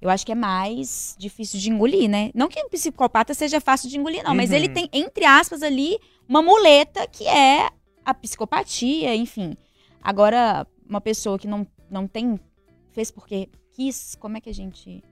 [0.00, 2.30] eu acho que é mais difícil de engolir, né?
[2.34, 4.56] Não que um psicopata seja fácil de engolir, não, mas Uhum.
[4.56, 5.98] ele tem, entre aspas, ali,
[6.28, 7.70] uma muleta que é
[8.04, 9.56] a psicopatia, enfim.
[10.02, 12.38] Agora, uma pessoa que não, não tem.
[12.92, 15.02] fez porque quis, como é que a gente.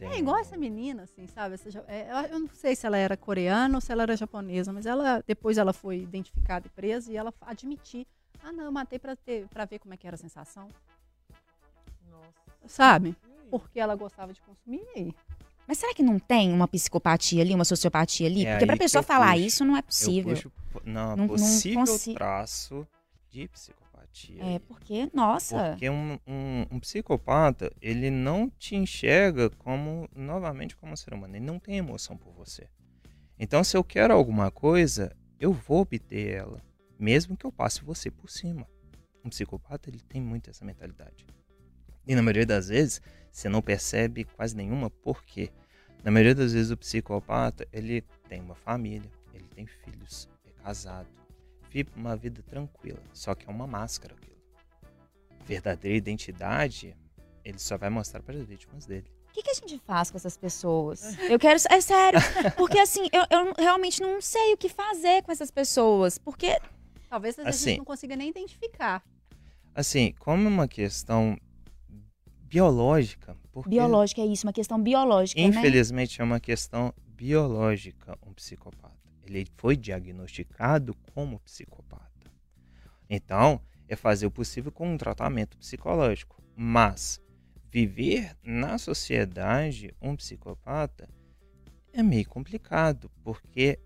[0.00, 1.54] Não É igual essa menina, assim, sabe?
[1.54, 4.72] Essa é, eu- eu não sei se ela era coreana ou se ela era japonesa,
[4.72, 8.06] mas ela depois ela foi identificada e presa e ela admitiu.
[8.42, 10.68] Ah, não, eu matei pra, ter, pra ver como é que era a sensação.
[12.10, 12.28] Nossa.
[12.66, 13.16] Sabe?
[13.50, 14.82] Porque ela gostava de consumir.
[14.94, 15.14] E aí?
[15.66, 18.46] Mas será que não tem uma psicopatia ali, uma sociopatia ali?
[18.46, 19.46] É Porque pra pessoa eu falar puxo.
[19.46, 20.34] isso não é Eu possível.
[20.34, 20.52] puxo
[20.84, 22.86] na Não- não possível consi- traço
[23.30, 23.85] de psicopatia.
[24.40, 25.70] É, porque, nossa.
[25.70, 31.36] Porque um, um, um psicopata, ele não te enxerga como, novamente, como ser humano.
[31.36, 32.66] Ele não tem emoção por você.
[33.38, 36.62] Então, se eu quero alguma coisa, eu vou obter ela.
[36.98, 38.66] Mesmo que eu passe você por cima.
[39.22, 41.26] Um psicopata, ele tem muito essa mentalidade.
[42.06, 44.88] E na maioria das vezes, você não percebe quase nenhuma.
[44.88, 45.50] Por quê?
[46.02, 51.08] Na maioria das vezes, o psicopata, ele tem uma família, ele tem filhos, é casado,
[51.76, 53.02] vive uma vida tranquila.
[53.12, 54.36] Só que é uma máscara aquilo.
[55.38, 56.96] A verdadeira identidade,
[57.44, 59.06] ele só vai mostrar para as vítimas dele.
[59.28, 61.18] O que, que a gente faz com essas pessoas?
[61.28, 61.60] Eu quero.
[61.70, 62.18] É sério.
[62.56, 66.16] Porque assim, eu, eu realmente não sei o que fazer com essas pessoas.
[66.16, 66.58] Porque.
[67.10, 67.70] Talvez às vezes a Assim.
[67.70, 69.04] gente não consiga nem identificar.
[69.74, 71.36] Assim, como é uma questão
[72.44, 75.46] biológica, Biológica é isso, uma questão biológica, né?
[75.46, 78.95] infelizmente é uma questão biológica um psicopata.
[79.28, 82.30] Ele foi diagnosticado como psicopata.
[83.08, 86.42] Então, é fazer o possível com um tratamento psicológico.
[86.56, 87.20] Mas
[87.70, 91.08] viver na sociedade um psicopata
[91.92, 93.78] é meio complicado, porque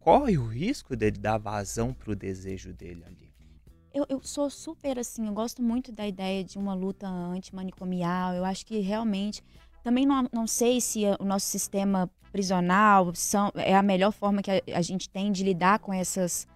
[0.00, 3.28] corre o risco dele dar vazão pro desejo dele ali.
[3.92, 8.34] Eu, eu sou super assim, eu gosto muito da ideia de uma luta antimanicomial.
[8.34, 9.42] Eu acho que realmente.
[9.82, 14.50] Também não, não sei se o nosso sistema prisional são, é a melhor forma que
[14.50, 16.46] a, a gente tem de lidar com essas,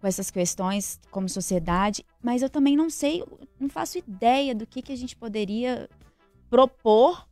[0.00, 3.22] com essas questões como sociedade, mas eu também não sei,
[3.58, 5.88] não faço ideia do que, que a gente poderia
[6.50, 7.26] propor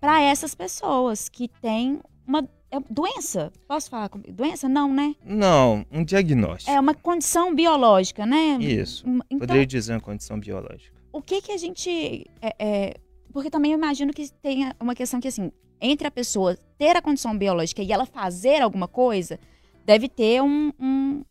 [0.00, 3.52] para essas pessoas que têm uma é doença.
[3.68, 4.68] Posso falar com doença?
[4.68, 5.14] Não, né?
[5.24, 6.70] Não, um diagnóstico.
[6.70, 8.58] É uma condição biológica, né?
[8.60, 9.08] Isso.
[9.08, 10.92] Hum, Então, Poderia dizer uma condição biológica.
[11.12, 12.94] o que que a gente é, é,
[13.36, 17.02] porque também eu imagino que tenha uma questão que assim entre a pessoa ter a
[17.02, 19.38] condição biológica e ela fazer alguma coisa
[19.84, 21.22] deve ter um, um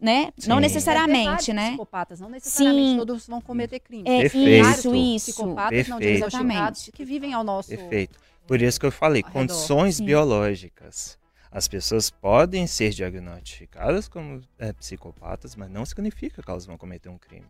[0.00, 0.62] né não Sim.
[0.62, 2.96] necessariamente Vários né Psicopatas, não necessariamente Sim.
[2.96, 4.12] todos vão cometer crimes.
[4.12, 4.66] é Perfeito.
[4.66, 8.18] isso isso Psicopatas não diagnosticados que vivem ao nosso Perfeito.
[8.44, 10.04] Por isso que eu falei, condições Sim.
[10.04, 11.16] biológicas.
[11.48, 17.08] As pessoas podem ser diagnosticadas como é, psicopatas, mas não significa que elas vão cometer
[17.08, 17.46] um crime.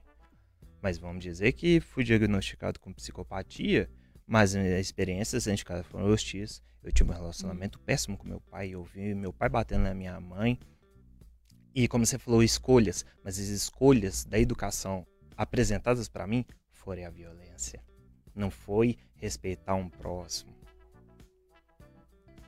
[0.86, 3.90] Mas vamos dizer que fui diagnosticado com psicopatia,
[4.24, 6.62] mas minhas experiências dentro de casa foram hostis.
[6.80, 10.20] Eu tive um relacionamento péssimo com meu pai, eu vi meu pai batendo na minha
[10.20, 10.56] mãe.
[11.74, 15.04] E como você falou, escolhas, mas as escolhas da educação
[15.36, 17.82] apresentadas para mim foram a violência.
[18.32, 20.54] Não foi respeitar um próximo.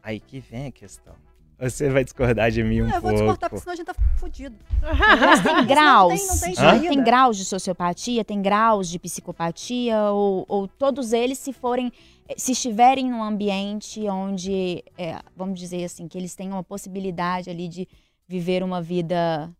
[0.01, 1.17] Aí que vem a questão.
[1.61, 3.17] Você vai discordar de mim um Não, eu vou pouco.
[3.19, 4.57] descortar, porque senão a gente tá fudido.
[4.81, 6.55] mas tem Não graus tem- não tem Hã?
[6.55, 6.89] saída.
[6.89, 11.91] tem graus de sociopatia tem graus de psicopatia ou, ou todos eles se forem
[12.37, 17.67] se estiverem num ambiente onde é, vamos dizer assim que eles tenham a possibilidade ali
[17.69, 17.89] de
[18.29, 19.51] viver uma vida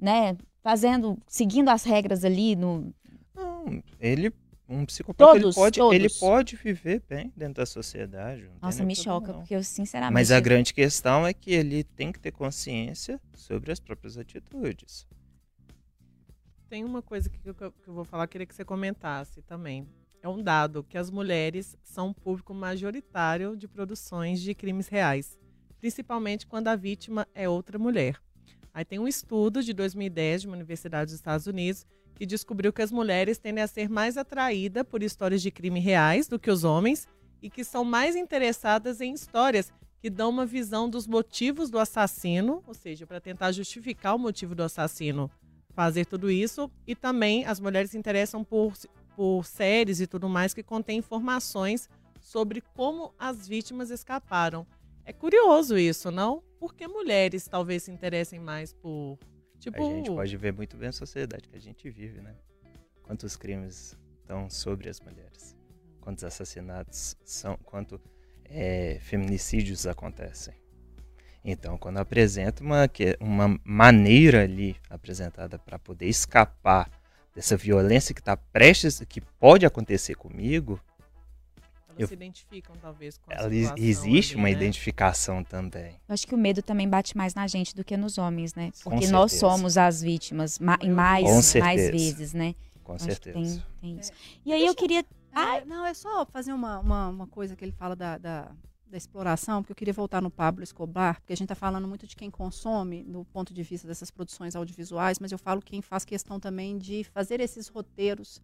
[0.00, 2.92] né fazendo seguindo as regras ali no
[3.34, 4.32] Não, ele,
[4.68, 5.94] um psicopata, Todos, ele, pode, todos.
[5.94, 8.48] ele pode viver bem dentro da sociedade.
[8.60, 9.40] nossa me problema, choca não.
[9.40, 13.72] porque eu sinceramente Mas a grande questão é que ele tem que ter consciência sobre
[13.72, 15.06] as próprias atitudes.
[16.68, 19.86] Tem uma coisa que eu, que eu vou falar, queria que você comentasse também.
[20.22, 25.36] É um dado que as mulheres são um público majoritário de produções de crimes reais,
[25.78, 28.16] principalmente quando a vítima é outra mulher.
[28.72, 31.84] Aí tem um estudo de 2010 de uma universidade dos Estados Unidos
[32.14, 36.28] que descobriu que as mulheres tendem a ser mais atraídas por histórias de crime reais
[36.28, 37.08] do que os homens
[37.40, 42.62] e que são mais interessadas em histórias que dão uma visão dos motivos do assassino,
[42.66, 45.30] ou seja, para tentar justificar o motivo do assassino
[45.72, 46.70] fazer tudo isso.
[46.86, 48.74] E também as mulheres se interessam por,
[49.16, 51.88] por séries e tudo mais que contêm informações
[52.20, 54.66] sobre como as vítimas escaparam.
[55.04, 56.42] É curioso isso, não?
[56.58, 59.18] Por que mulheres talvez se interessem mais por.
[59.62, 62.34] Tipo, A gente pode ver muito bem a sociedade que a gente vive, né?
[63.00, 65.56] Quantos crimes estão sobre as mulheres.
[66.00, 68.00] Quantos assassinatos são, quanto
[68.44, 70.52] é, feminicídios acontecem.
[71.44, 72.90] Então, quando apresenta uma,
[73.20, 76.90] uma maneira ali apresentada para poder escapar
[77.32, 80.80] dessa violência que está prestes, que pode acontecer comigo,
[81.92, 84.54] elas eu- se identificam talvez com a ela, existe ali, uma né?
[84.54, 85.92] identificação também.
[86.08, 88.72] Eu acho que o medo também bate mais na gente do que nos homens, né?
[88.82, 92.54] Com Porque nós somos as vítimas ma- mais, mais vezes, né?
[92.82, 93.38] Com Acho certeza.
[93.38, 94.12] Tem, tem isso.
[94.44, 95.04] E aí eu queria.
[95.34, 98.50] É, não, é só fazer uma, uma, uma coisa que ele fala da, da,
[98.86, 102.06] da exploração, porque eu queria voltar no Pablo Escobar, porque a gente está falando muito
[102.06, 106.04] de quem consome, do ponto de vista dessas produções audiovisuais, mas eu falo quem faz
[106.04, 108.42] questão também de fazer esses roteiros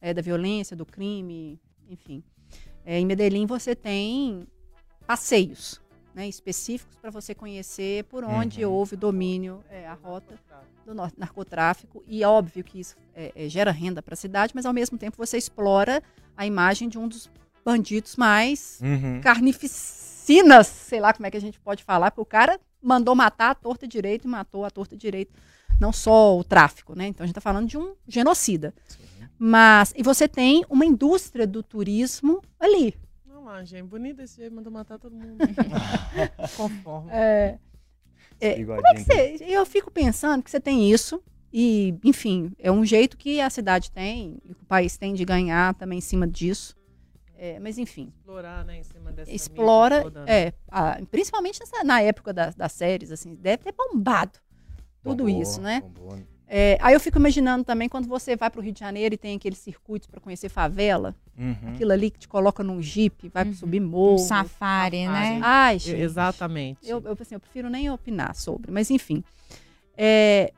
[0.00, 2.22] é, da violência, do crime, enfim.
[2.90, 4.48] É, em Medellín você tem
[5.06, 5.80] passeios
[6.12, 8.72] né, específicos para você conhecer por onde Uhum.
[8.72, 10.34] houve o domínio, é, a rota
[10.84, 12.02] do nar- narcotráfico.
[12.04, 14.98] E é óbvio que isso é, é, gera renda para a cidade, mas ao mesmo
[14.98, 16.02] tempo você explora
[16.36, 17.30] a imagem de um dos
[17.64, 19.20] bandidos mais Uhum.
[19.20, 23.50] carnificinas, sei lá como é que a gente pode falar, porque o cara mandou matar
[23.50, 25.32] a torta direito e matou a torta direito,
[25.78, 27.06] não só o tráfico, né?
[27.06, 28.74] Então a gente está falando de um genocida.
[28.88, 28.98] Sim.
[29.42, 32.94] Mas, e você tem uma indústria do turismo ali.
[33.26, 35.38] Não, ah, gente, bonito esse jeito, mandou matar todo mundo.
[36.58, 37.10] Conforme.
[37.10, 37.58] É,
[38.38, 42.70] É, como é que você, eu fico pensando que você tem isso, e, enfim, é
[42.70, 46.02] um jeito que a cidade tem, e que o país tem de ganhar também em
[46.02, 46.76] cima disso.
[47.34, 50.32] É, mas, enfim, Explorar, né, em cima dessa explora, toda, né?
[50.48, 54.38] é, a- principalmente nessa- na época das, das séries, assim, deve ter bombado
[55.02, 55.80] tudo Bombou, isso, né?
[55.80, 56.18] bombou.
[56.52, 59.16] É, aí eu fico imaginando também quando você vai para o Rio de Janeiro e
[59.18, 61.54] tem aqueles circuitos para conhecer favela, Uhum.
[61.72, 63.54] aquilo ali que te coloca num jipe, vai Uhum.
[63.54, 64.18] subir Um morro.
[64.18, 65.12] safari, né?
[65.36, 65.40] safari.
[65.44, 66.00] Ai, Eu- gente.
[66.00, 66.78] Exatamente.
[66.82, 69.22] Eu, eu, assim, eu prefiro nem opinar sobre, mas enfim.
[69.96, 70.52] É,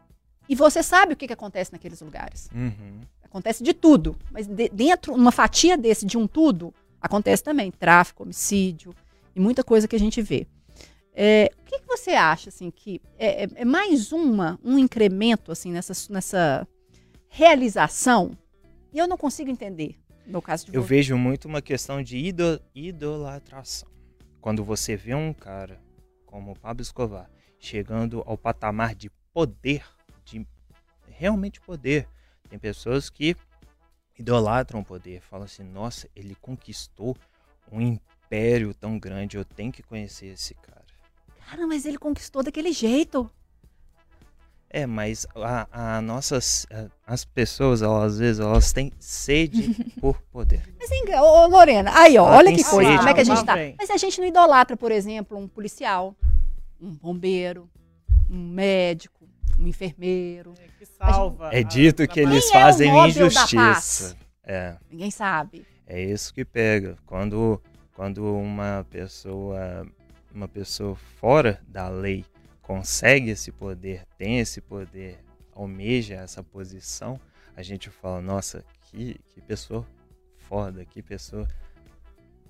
[0.49, 2.49] e você sabe o que, que acontece naqueles lugares.
[2.55, 3.01] Uhum.
[3.22, 6.72] Acontece de tudo, mas de- dentro, uma fatia desse de um tudo,
[7.03, 8.95] acontece também tráfico, homicídio
[9.36, 10.47] e muita coisa que a gente vê.
[11.15, 15.53] É, o que, que você acha, assim, que é, é- é mais uma, um incremento,
[15.53, 16.67] assim, nessa, nessa
[17.29, 18.37] realização?
[18.93, 19.97] E eu não consigo entender,
[20.27, 20.89] no caso de Eu você.
[20.89, 23.89] vejo muito uma questão de ido- idolatração.
[24.41, 25.81] Quando você vê um cara
[26.27, 29.85] como o Pablo Escobar chegando ao patamar de poder,
[30.25, 30.47] de
[31.09, 32.09] realmente poder,
[32.49, 33.37] tem pessoas que
[34.19, 37.17] idolatram o poder, falam assim: nossa, ele conquistou
[37.71, 40.82] um império tão grande, eu tenho que conhecer esse cara.
[41.53, 43.31] Cara, mas ele conquistou daquele jeito.
[44.71, 50.19] É, mas a, a nossas, a- as pessoas, elas, às vezes, elas têm sede por
[50.33, 50.63] poder.
[50.79, 50.91] Mas,
[51.21, 53.55] ô, Lorena, aí, ó, Ela olha que coisa, como é que a gente tá.
[53.79, 56.17] Mas a gente não idolatra, por exemplo, um policial,
[56.81, 57.69] um bombeiro,
[58.31, 59.29] um médico,
[59.59, 60.55] um enfermeiro.
[60.79, 61.51] Que salva.
[61.53, 64.17] É a- dito a que eles Quem é o fazem da injustiça.
[64.43, 65.67] É, Ninguém sabe.
[65.87, 66.97] é isso que pega.
[67.05, 67.61] Quando,
[67.95, 69.87] quando uma pessoa,
[70.35, 72.24] uma pessoa fora da lei
[72.61, 75.18] consegue esse poder, tem esse poder,
[75.55, 77.20] almeja essa posição,
[77.57, 79.87] a gente fala, nossa, que, que pessoa
[80.49, 81.47] foda, que pessoa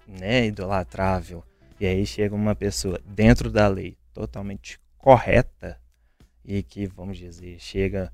[0.06, 1.42] né, idolatrável.
[1.80, 5.80] E aí chega uma pessoa dentro da lei, totalmente correta,
[6.44, 8.12] e que, vamos dizer, chega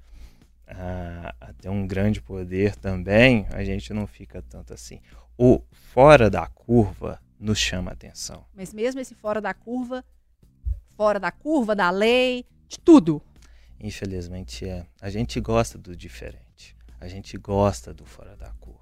[0.67, 5.01] a, a ter um grande poder também, a gente não fica tanto assim.
[5.37, 8.45] O fora da curva nos chama atenção.
[8.55, 10.05] Mas mesmo esse fora da curva,
[10.97, 13.23] fora da curva, da lei, de tudo.
[13.81, 14.87] Infelizmente é.
[15.01, 16.77] A gente gosta do diferente.
[17.01, 18.79] A gente gosta do fora da curva.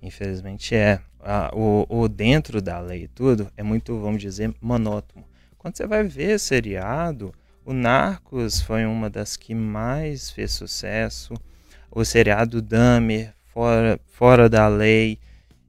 [0.00, 1.00] Infelizmente é.
[1.20, 5.26] A- o, o dentro da lei e tudo é muito, vamos dizer, monótono.
[5.56, 11.34] Quando você vai ver seriado, o Narcos foi uma das que mais fez sucesso.
[11.90, 15.18] O seriado Dahmer, fora, fora da lei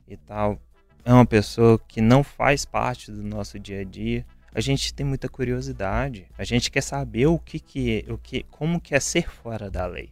[0.08, 0.62] e tal.
[1.04, 5.06] É uma pessoa que não faz parte do nosso dia a dia a gente tem
[5.06, 6.28] muita curiosidade.
[6.38, 9.70] A gente quer saber o que que é, o que, como que é ser fora
[9.70, 10.12] da lei.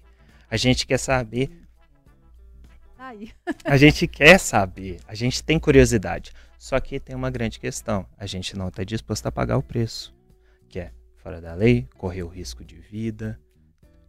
[0.49, 1.49] A gente quer saber,
[2.95, 3.31] Tá Aí.
[3.63, 6.31] a gente quer saber, a gente tem curiosidade.
[6.57, 10.15] Só que tem uma grande questão, a gente não está disposto a pagar o preço,
[10.67, 13.39] que é fora da lei, correr o risco de vida.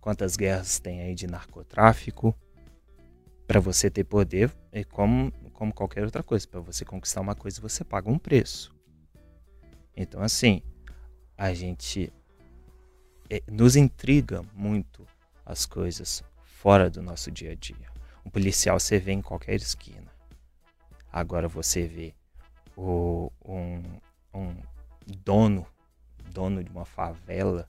[0.00, 2.34] Quantas guerras tem aí de narcotráfico?
[3.46, 7.60] Para você ter poder, é como como qualquer outra coisa, para você conquistar uma coisa,
[7.60, 8.72] você paga um preço.
[9.96, 10.62] Então, assim,
[11.36, 12.12] a gente
[13.28, 15.04] é, nos intriga muito
[15.44, 17.90] as coisas fora do nosso dia a dia.
[18.24, 20.06] Um policial você vê em qualquer esquina.
[21.10, 22.14] Agora você vê
[22.76, 23.82] o, um,
[24.32, 24.54] um
[25.24, 25.66] dono,
[26.30, 27.68] dono de uma favela,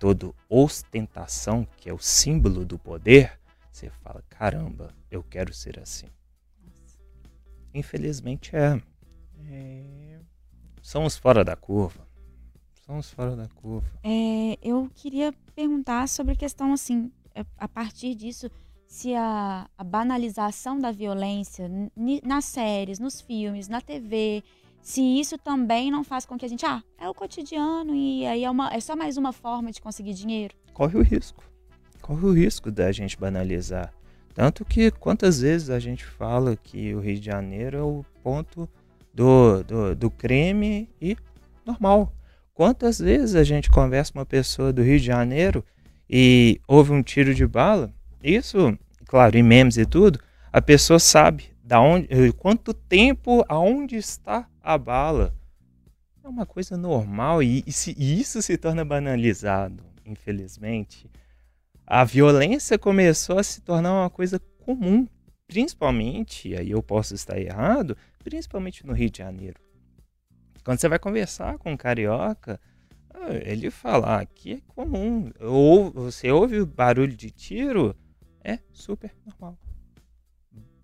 [0.00, 3.38] todo ostentação, que é o símbolo do poder,
[3.70, 6.08] você fala, caramba, eu quero ser assim.
[7.74, 8.80] Infelizmente é.
[9.50, 10.20] É.
[10.80, 12.06] Somos fora da curva.
[12.84, 13.88] Somos fora da curva.
[14.02, 18.50] É, eu queria perguntar sobre a questão, assim, é, a partir disso,
[18.86, 21.70] se a, a banalização da violência
[22.22, 24.42] nas séries, nos filmes, na TV,
[24.82, 28.44] se isso também não faz com que a gente, ah, é o cotidiano e aí
[28.44, 30.54] é, uma, é só mais uma forma de conseguir dinheiro.
[30.74, 31.44] corre o risco.
[32.02, 33.94] Corre o risco da gente banalizar.
[34.34, 38.68] Tanto que quantas vezes a gente fala que o Rio de Janeiro é o ponto
[39.12, 41.16] do, do, do crime e
[41.66, 42.12] normal.
[42.54, 45.64] Quantas vezes a gente conversa com uma pessoa do Rio de Janeiro
[46.08, 47.92] e houve um tiro de bala?
[48.22, 48.76] Isso,
[49.06, 50.18] claro, em memes e tudo,
[50.52, 55.34] a pessoa sabe da onde, eh, quanto tempo, aonde está a bala.
[56.24, 61.10] É uma coisa normal e, e se- e isso se torna banalizado, infelizmente.
[61.94, 65.06] A violência começou a se tornar uma coisa comum,
[65.46, 69.60] principalmente, aí eu posso estar errado, principalmente no Rio de Janeiro.
[70.64, 72.58] Quando você vai conversar com um carioca,
[73.12, 75.30] ah, ele fala, ah, aqui é comum.
[75.38, 77.94] Ou você ouve o barulho de tiro,
[78.42, 79.58] é super normal.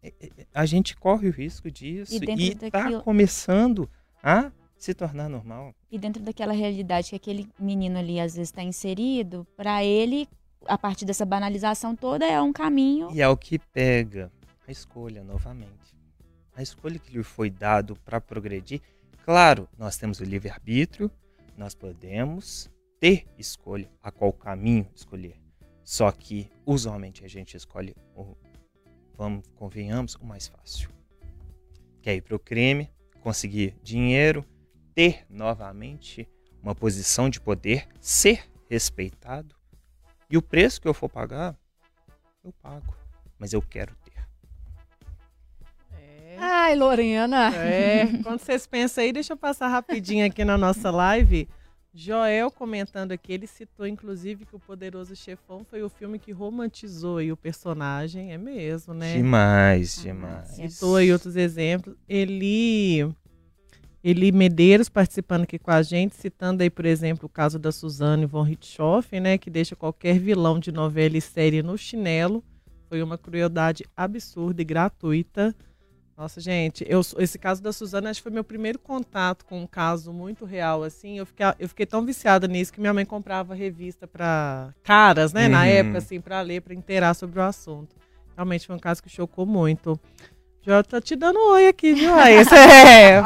[0.03, 3.89] É, é, A gente corre o risco disso E e está daquilo- começando
[4.23, 5.75] a se tornar normal.
[5.91, 10.29] E dentro daquela realidade que aquele menino ali às vezes está inserido, para ele,
[10.67, 13.09] a partir dessa banalização toda, é um caminho.
[13.13, 14.31] E é o que pega
[14.67, 15.97] a escolha novamente.
[16.55, 18.81] A escolha que lhe foi dado para progredir.
[19.25, 21.11] Claro, nós temos o livre-arbítrio,
[21.57, 25.37] nós podemos ter escolha a qual caminho escolher.
[25.85, 28.37] Só que usualmente a gente escolhe o,
[29.17, 30.91] vamos, convenhamos, o mais fácil.
[32.03, 32.91] Que é ir para o crime,
[33.21, 34.45] conseguir dinheiro,
[34.95, 36.29] ter novamente
[36.63, 39.58] uma posição de poder, ser respeitado.
[40.31, 41.57] E o preço que eu for pagar,
[42.45, 42.95] eu pago.
[43.39, 44.13] Mas eu quero ter.
[45.97, 46.37] É.
[46.39, 47.55] Ai, Lorena.
[47.55, 51.49] É, quando vocês pensam aí, deixa eu passar rapidinho aqui na nossa live.
[51.95, 57.17] Joel comentando aqui, ele citou inclusive que o Poderoso Chefão foi o filme que romantizou
[57.17, 59.15] aí o personagem, é mesmo, né?
[59.15, 60.49] Demais, demais.
[60.49, 61.97] Citou aí outros exemplos.
[62.09, 63.05] Eli,
[64.03, 68.27] Eli Medeiros participando aqui com a gente, citando aí, por exemplo, o caso da Suzane
[68.27, 72.43] von Richthofen, né, que deixa qualquer vilão de novela e série no chinelo.
[72.89, 75.55] Foi uma crueldade absurda e gratuita.
[76.17, 79.67] Nossa, gente, eu, esse caso da Suzana acho que foi meu primeiro contato com um
[79.67, 81.19] caso muito real, assim.
[81.19, 85.49] Eu fiquei, eu fiquei tão viciada nisso que minha mãe comprava revista para caras, né,
[85.49, 85.65] na Uhum.
[85.67, 87.95] época, assim, para ler, para inteirar sobre o assunto.
[88.35, 89.99] Realmente foi um caso que chocou muito.
[90.69, 92.55] Já tá te dando oi aqui, viu, Raíssa?
[92.61, 93.23] É,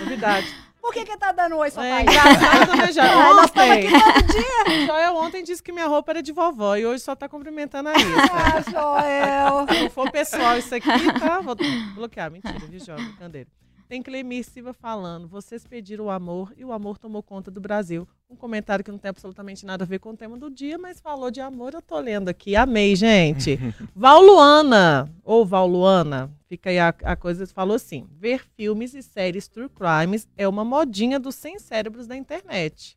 [0.00, 0.46] novidade.
[0.82, 2.02] Por que que tá dando oi, sua É pai?
[2.02, 3.10] engraçado, né, já?
[3.10, 4.86] Ah, Ontem, aqui todo dia.
[4.86, 7.92] Joel ontem disse que minha roupa era de vovó e hoje só tá cumprimentando a
[7.92, 8.32] Raíssa.
[8.34, 9.66] Ah, Joel.
[9.66, 11.40] Se não for pessoal isso aqui, tá?
[11.40, 11.56] Vou
[11.94, 12.30] bloquear.
[12.30, 13.02] Mentira, viu, Jovem?
[13.06, 13.48] Brincadeira.
[13.88, 18.06] Tem Clemir Silva falando, vocês pediram o amor e o amor tomou conta do Brasil.
[18.30, 21.00] Um comentário que não tem absolutamente nada a ver com o tema do dia, mas
[21.00, 22.56] falou de amor, eu tô lendo aqui.
[22.56, 23.58] Amei, gente.
[23.94, 29.02] Val Luana, ou Val Luana, fica aí a, a coisa, falou assim, ver filmes e
[29.02, 32.96] séries true crimes é uma modinha dos sem cérebros da internet.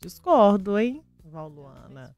[0.00, 2.14] Discordo, hein, Val Luana.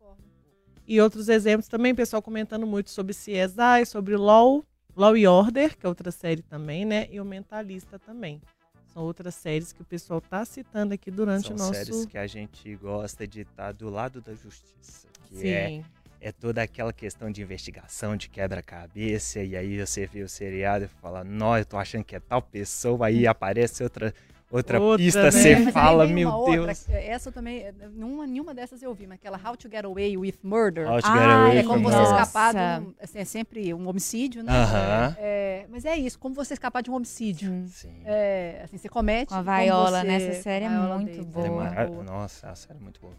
[0.86, 4.64] E outros exemplos também, pessoal comentando muito sobre CSI, sobre LOL,
[4.96, 7.07] Law e Order, que é outra série também, né?
[7.11, 8.40] E o Mentalista também.
[8.86, 11.74] São outras séries que o pessoal tá citando aqui durante São o nosso.
[11.74, 15.09] séries que a gente gosta de estar do lado da justiça.
[15.24, 15.80] Que é, Sim.
[15.80, 15.84] é
[16.33, 21.23] toda aquela questão de investigação, de quebra-cabeça, e aí você vê o seriado e fala,
[21.25, 24.12] não, eu tô achando que é tal pessoa, aí aparece outra,
[24.51, 25.31] outra, Outra, pista, né?
[25.31, 26.87] você fala, meu Deus.
[26.87, 30.16] outra, essa também, eh, nenhuma, nenhuma dessas eu vi, mas aquela How to Get Away
[30.16, 30.89] with Murder.
[30.91, 32.12] How to Get Away é como você Nossa.
[32.23, 34.51] Escapar de um, assim, é sempre um homicídio, né?
[34.53, 35.16] Aham.
[35.19, 37.51] É, mas é isso, como você escapar de um homicídio.
[37.51, 37.69] Sim.
[37.69, 38.03] Sim.
[38.07, 39.29] É, assim, você comete.
[39.29, 41.64] Com a como Viola você- nessa série é muito é boa.
[41.64, 43.14] mara- Nossa, a série é muito boa.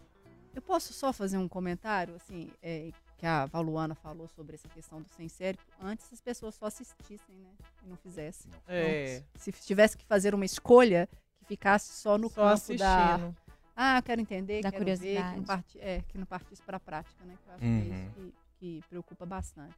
[0.54, 5.00] Eu posso só fazer um comentário, assim, é, que a Valuana falou sobre essa questão
[5.00, 5.64] do sem cérebro.
[5.80, 7.50] Antes as pessoas só assistissem, né?
[7.84, 8.50] E não fizessem.
[8.66, 9.16] É.
[9.18, 12.78] Então, se tivesse que fazer uma escolha, que ficasse só no Só campo assistindo.
[12.78, 13.32] da.
[13.76, 15.36] Ah, quero entender, Da quero ver, que curiosidade.
[15.36, 17.34] não, parti, é, que não partisse para a prática, né?
[17.42, 17.94] Que eu acho que é Uhum.
[18.04, 18.10] isso
[18.58, 19.74] que, que preocupa bastante.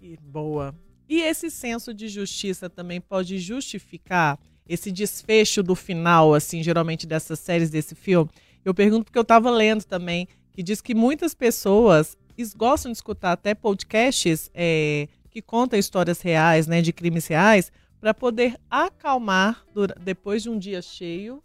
[0.00, 0.74] E boa.
[1.08, 7.38] E esse senso de justiça também pode justificar esse desfecho do final, assim, geralmente dessas
[7.38, 8.30] séries, desse filme?
[8.64, 12.98] Eu pergunto porque eu estava lendo também, que diz que muitas pessoas es- gostam de
[12.98, 19.64] escutar até podcasts é, que contam histórias reais, né, de crimes reais, para poder acalmar
[20.00, 21.42] depois de um dia cheio,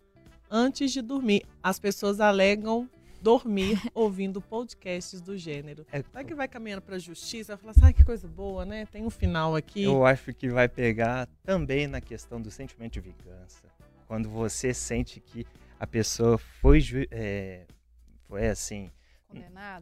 [0.50, 1.44] antes de dormir.
[1.62, 2.90] As pessoas alegam
[3.22, 5.86] dormir ouvindo podcasts do gênero.
[5.92, 7.56] É, Será que vai caminhando pra justiça?
[7.56, 8.86] Vai falar assim, ai, que coisa boa, né?
[8.92, 9.84] Tem um final aqui.
[9.84, 13.64] Eu acho que vai pegar também na questão do sentimento de vingança.
[14.08, 15.46] Quando você sente que
[15.80, 17.66] a pessoa foi, é,
[18.28, 18.90] foi assim,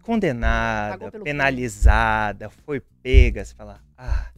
[0.02, 4.32] condenada, pelo penalizada, foi pega, você fala, ah,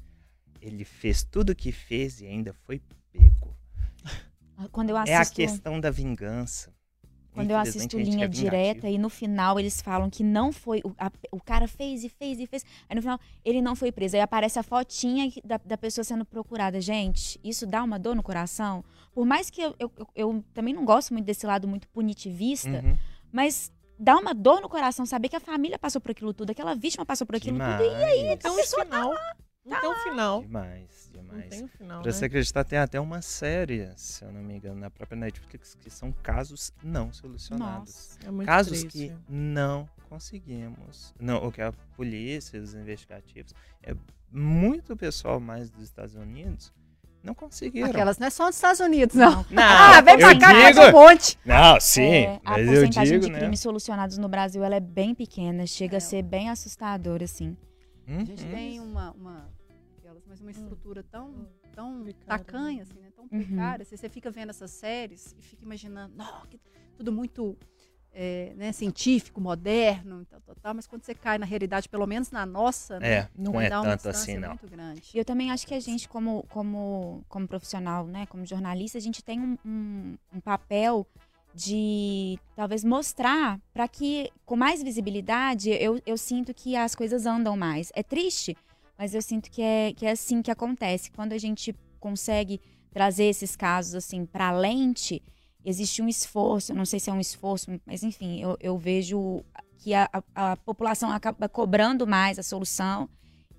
[0.61, 2.81] ele fez tudo o que fez e ainda foi
[3.11, 3.55] pego.
[4.71, 6.73] Quando eu É a assisto, questão da vingança.
[7.37, 10.81] Quando eu assisto a linha é direta e no final eles falam que não foi.
[10.83, 12.65] O, a- o cara fez e fez e fez.
[12.89, 14.15] Aí no final ele não foi preso.
[14.15, 16.79] Aí aparece a fotinha da, da pessoa sendo procurada.
[16.81, 18.83] Gente, isso dá uma dor no coração.
[19.13, 22.69] Por mais que eu, eu, eu- eu também não gosto muito desse lado muito punitivista,
[22.83, 22.97] Uhum.
[23.31, 26.75] mas dá uma dor no coração saber que a família passou por aquilo tudo, aquela
[26.75, 27.83] vítima passou por aquilo tudo.
[27.83, 29.11] E aí, Não tem um final.
[29.67, 30.41] Não tem um final.
[30.41, 31.49] Demais, Não demais.
[31.49, 32.17] tem um final, Pra né?
[32.17, 35.89] você acreditar, tem até uma série, se eu não me engano, na própria Netflix, que
[35.89, 38.17] são casos não solucionados.
[38.17, 38.19] Nossa.
[38.27, 39.09] É muito casos triste.
[39.09, 41.13] que não conseguimos.
[41.19, 43.53] Não, o que a polícia, os investigativos,
[43.83, 43.93] é
[44.31, 46.71] muito pessoal mais dos Estados Unidos
[47.23, 47.89] não conseguiram.
[47.89, 49.45] Aquelas não é só nos Estados Unidos, não.
[49.49, 51.37] Não, ah, vem pra cá, faz digo- um monte.
[51.43, 53.39] Não, sim, É, a mas eu porcentagem digo, de né?
[53.39, 55.97] crimes solucionados no Brasil ela é bem pequena, chega É.
[55.97, 57.57] a ser bem assustadora, assim.
[58.07, 58.51] A gente Uhum.
[58.51, 59.49] tem uma, uma,
[60.27, 62.81] mas uma estrutura tão, tão Precária, tacanha, né?
[62.83, 63.09] assim, né?
[63.15, 63.29] Tão Uhum.
[63.29, 63.83] precária.
[63.83, 66.59] Assim, você fica vendo essas séries e fica imaginando, "Nó, que-
[66.95, 67.57] tudo muito
[68.19, 72.31] é, né, científico, moderno, tal, tal, tal, mas quando você cai na realidade, pelo menos
[72.31, 74.49] na nossa, né, É, não é dá uma tanto assim, não.
[74.49, 75.03] muito grande.
[75.13, 79.01] E eu também acho que a gente, como, como, como profissional, né, como jornalista, a
[79.01, 81.05] gente tem um, um, um papel
[81.53, 87.55] de talvez mostrar para que, com mais visibilidade, eu, eu sinto que as coisas andam
[87.55, 87.91] mais.
[87.93, 88.57] É triste,
[88.97, 91.11] mas eu sinto que é, que é assim que acontece.
[91.11, 92.59] Quando a gente consegue
[92.91, 95.21] trazer esses casos assim para a lente,
[95.63, 99.43] existe um esforço, não sei se é um esforço, mas enfim, eu, eu vejo
[99.77, 103.09] que a, a, a população acaba cobrando mais a solução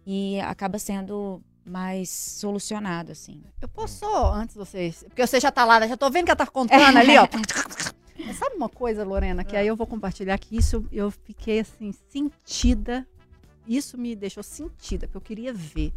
[0.06, 3.42] e acaba sendo mais solucionado, assim.
[3.60, 6.30] Eu posso só, antes de vocês, porque você já tá lá, já tô vendo que
[6.30, 7.28] ela tá contando ali, ó.
[8.26, 11.92] Mas sabe uma coisa, Lorena, que aí eu vou compartilhar que isso eu fiquei assim,
[12.10, 13.06] sentida.
[13.68, 15.92] Isso me deixou sentida, porque eu queria ver.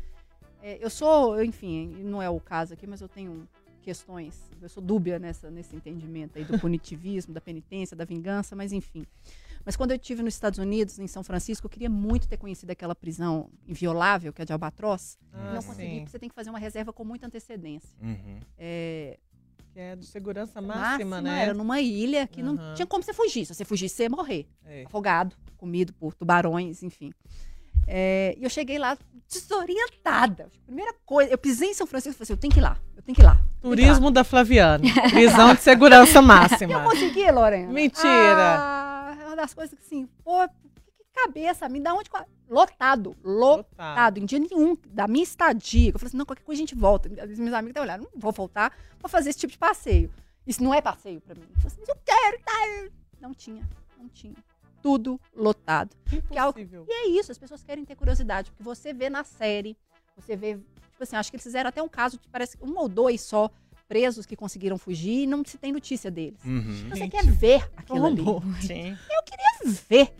[0.61, 3.47] É, eu sou, enfim, não é o caso aqui, mas eu tenho
[3.81, 8.71] questões, eu sou dúbia nessa, nesse entendimento aí do punitivismo, da penitência, da vingança, mas
[8.71, 9.05] enfim.
[9.65, 12.69] Mas quando eu estive nos Estados Unidos, em São Francisco, eu queria muito ter conhecido
[12.71, 15.17] aquela prisão inviolável, que é de Albatroz.
[15.31, 15.67] Ah, não sim.
[15.67, 17.89] consegui, porque você tem que fazer uma reserva com muita antecedência.
[18.01, 18.39] Uhum.
[18.57, 19.17] É,
[19.73, 21.43] Que é de segurança máxima, né?
[21.43, 22.73] Era numa ilha que não Aham.
[22.73, 23.45] tinha como você fugir.
[23.45, 24.47] Se você fugisse, você ia morrer.
[24.65, 24.83] É.
[24.83, 27.11] Afogado, comido por tubarões, enfim.
[27.93, 28.97] É, e eu cheguei lá
[29.29, 30.49] desorientada.
[30.65, 32.77] Primeira coisa, eu pisei em São Francisco e falei assim, eu tenho que ir lá,
[32.95, 33.33] eu tenho que ir lá.
[33.33, 33.75] eu ir lá.
[33.75, 34.83] Turismo da Flaviana.
[35.11, 36.83] Prisão de segurança Eu máxima.
[36.83, 37.71] consegui, Lorena.
[37.71, 38.55] Mentira.
[38.57, 42.09] Ah, é uma das coisas que assim, pô, que cabeça, me dá onde...
[42.49, 45.89] Lotado, lotado, em dia nenhum da minha estadia.
[45.89, 47.09] Eu falei assim, não, qualquer coisa a gente volta.
[47.09, 50.11] Às vezes meus amigos até olharam, não vou voltar pra fazer esse tipo de passeio.
[50.47, 51.43] Isso não é passeio pra mim.
[51.43, 52.91] Eu falei assim, mas eu quero, tá?
[53.21, 53.63] Não tinha,
[53.97, 54.35] não tinha.
[54.81, 55.95] Tudo lotado.
[56.31, 56.85] é algo- Impossível.
[56.87, 59.77] E é isso, as pessoas querem ter curiosidade, porque você vê na série,
[60.15, 62.77] você vê, tipo assim, acho que eles fizeram até um caso de parece que um
[62.77, 63.49] ou dois só
[63.87, 66.39] presos que conseguiram fugir e não se tem notícia deles.
[66.45, 66.89] Uhum.
[66.89, 68.23] Você Gente, quer ver aquilo ali.
[68.65, 68.97] Sim.
[69.89, 70.13] Ver.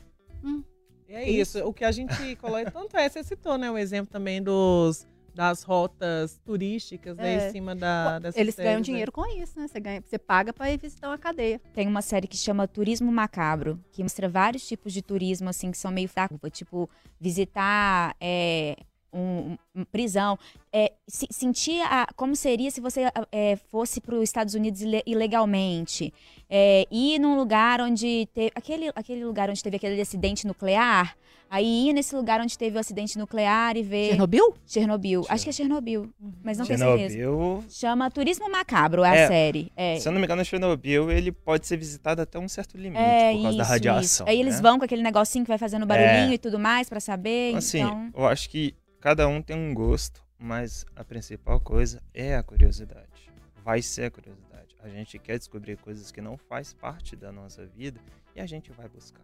[1.07, 1.59] E é isso.
[1.66, 3.70] O que a gente coloca tanto é, você citou, né?
[3.72, 7.36] O exemplo também dos das rotas turísticas, né?
[7.36, 7.47] É.
[7.47, 8.82] Em cima da, dessas Eles ganham né?
[8.82, 9.67] dinheiro com isso, né?
[9.67, 11.59] Você, ganha, você paga pra ir visitar uma cadeia.
[11.73, 15.77] Tem uma série que chama Turismo Macabro, que mostra vários tipos de turismo, assim, que
[15.77, 16.38] são meio fracos.
[16.51, 18.75] Tipo, visitar é,
[19.14, 20.38] um, um- prisão.
[20.72, 23.01] É, se- sentir a- como seria se você
[23.32, 26.14] é, fosse para os Estados Unidos ile- ilegalmente.
[26.49, 28.51] É, ir num lugar onde teve.
[28.55, 31.16] Aquele, aquele lugar onde teve aquele acidente nuclear.
[31.49, 34.12] Aí ir nesse lugar onde teve o acidente nuclear e ver.
[34.12, 34.53] Chernobyl?
[34.66, 35.26] Chernobyl.
[35.28, 36.32] Acho que é Chernobyl, Uhum.
[36.41, 37.14] mas não tenho certeza.
[37.16, 39.24] Chernobyl, Chama Turismo Macabro, é, É.
[39.26, 39.72] a série.
[39.76, 39.99] É.
[39.99, 43.34] se eu não me engano, Chernobyl, ele pode ser visitado até um certo limite É,
[43.34, 44.01] por causa da isso, radiação.
[44.01, 44.24] isso.
[44.28, 44.62] Aí eles né?
[44.62, 46.36] vão com aquele negocinho que vai fazendo barulhinho É.
[46.36, 47.53] e tudo mais pra saber.
[47.55, 52.36] Assim, então, eu acho que cada um tem um gosto, mas a principal coisa é
[52.36, 53.30] a curiosidade.
[53.64, 54.76] Vai ser a curiosidade.
[54.80, 57.99] A gente quer descobrir coisas que não faz parte da nossa vida
[58.36, 59.22] e a gente vai buscar,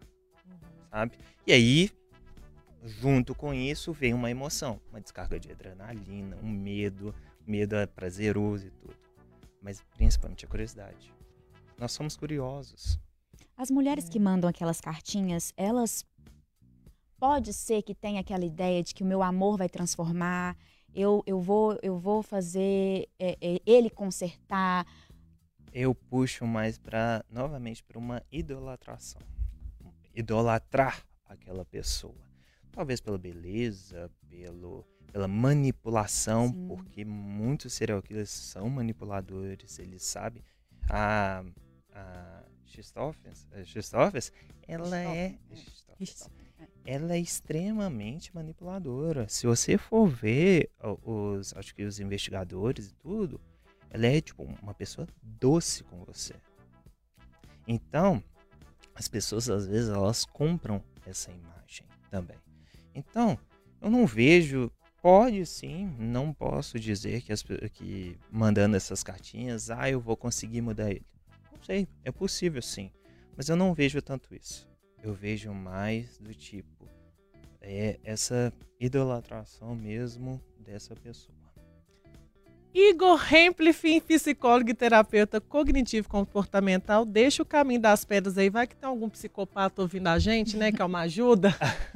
[0.90, 1.18] sabe?
[1.46, 1.90] E aí,
[2.84, 7.14] junto com isso, vem uma emoção, uma descarga de adrenalina, um medo.
[7.46, 8.94] Medo é prazeroso e tudo.
[9.62, 11.12] Mas principalmente a curiosidade.
[11.78, 13.00] Nós somos curiosos.
[13.56, 14.10] as mulheres É.
[14.10, 16.04] que mandam aquelas cartinhas, elas.
[17.18, 20.56] Pode ser que tenha aquela ideia de que o meu amor vai transformar,
[20.94, 24.86] eu, eu, vou, eu vou fazer é, é, ele consertar.
[25.72, 29.20] eu puxo mais para novamente para uma idolatração.
[30.14, 32.26] Idolatrar aquela pessoa.
[32.72, 36.68] Talvez pela beleza, pelo, pela manipulação, Sim.
[36.68, 40.42] porque muitos serial killers são manipuladores, eles sabem.
[40.88, 41.44] A,
[41.92, 44.32] a Christophers, a Christophers,
[44.66, 45.36] ela é,
[45.98, 46.30] Isso.
[46.90, 49.28] Ela é extremamente manipuladora.
[49.28, 50.70] Se você for ver
[51.04, 53.38] os, acho que os investigadores e tudo,
[53.90, 56.32] ela é tipo uma pessoa doce com você.
[57.66, 58.24] Então,
[58.94, 62.38] as pessoas às vezes elas compram essa imagem também.
[62.94, 63.38] Então,
[63.82, 64.72] eu não vejo,
[65.02, 67.42] pode sim, não posso dizer que, as,
[67.74, 71.04] que mandando essas cartinhas, ah, eu vou conseguir mudar ele.
[71.52, 72.90] Não sei, é possível sim,
[73.36, 74.67] mas eu não vejo tanto isso.
[75.02, 76.78] Eu vejo mais do tipo
[77.60, 81.36] é essa idolatração mesmo dessa pessoa.
[82.72, 88.50] Igor Hemplifin, psicólogo e terapeuta cognitivo comportamental, deixa o caminho das pedras aí.
[88.50, 90.70] Vai que tem algum psicopata ouvindo a gente, né?
[90.70, 91.54] Que é uma ajuda.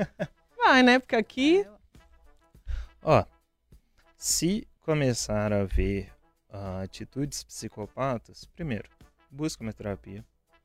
[0.57, 0.98] Vai, né?
[0.98, 1.66] Porque aqui.
[3.03, 3.24] Ó,
[4.16, 6.11] se começar a ver
[6.50, 8.88] ah, atitudes psicopatas, primeiro,
[9.30, 10.24] busca uma terapia.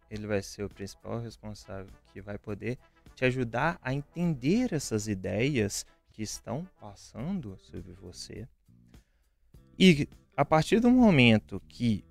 [0.09, 2.77] Ele vai ser o principal responsável que vai poder
[3.15, 8.47] te ajudar a entender essas ideias que estão passando sobre você.
[9.77, 12.03] E a partir do momento que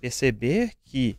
[0.00, 1.18] perceber que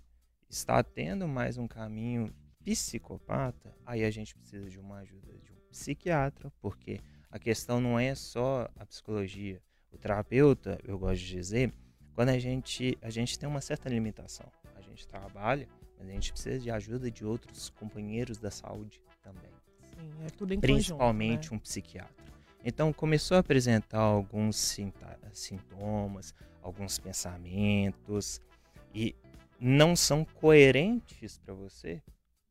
[0.49, 2.33] está tendo mais um caminho
[2.63, 7.99] psicopata, aí a gente precisa de uma ajuda de um psiquiatra, porque a questão não
[7.99, 9.61] é só a psicologia.
[9.91, 11.73] O terapeuta, eu gosto de dizer,
[12.13, 14.49] quando a gente, a gente tem uma certa limitação.
[14.75, 15.67] A gente trabalha,
[15.98, 19.52] mas a gente precisa de ajuda de outros companheiros da saúde também.
[19.84, 21.58] Sim, é tudo em Principalmente conjunto, né?
[21.58, 22.26] um psiquiatra.
[22.64, 24.80] Então começou a apresentar alguns
[25.34, 28.41] sintomas, alguns pensamentos
[28.93, 29.16] e
[29.60, 32.02] não são coerentes para você,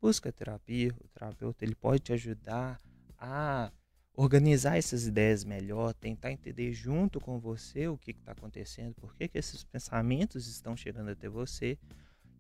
[0.01, 0.95] busca terapia.
[1.01, 2.81] O terapeuta ele pode te ajudar
[3.19, 3.73] a
[4.17, 9.27] organizar essas ideias melhor, tentar entender junto com você o que está acontecendo, por que,
[9.27, 11.77] que esses pensamentos estão chegando até você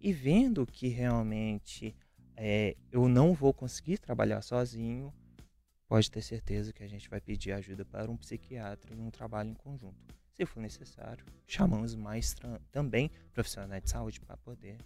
[0.04, 1.96] e vendo que realmente
[2.36, 5.10] é, eu não vou conseguir trabalhar sozinho,
[5.88, 9.48] pode ter certeza que a gente vai pedir ajuda para um psiquiatra em um trabalho
[9.48, 10.14] em conjunto.
[10.34, 12.36] Se for necessário, chamamos mais
[12.70, 14.76] também profissionais de saúde para poder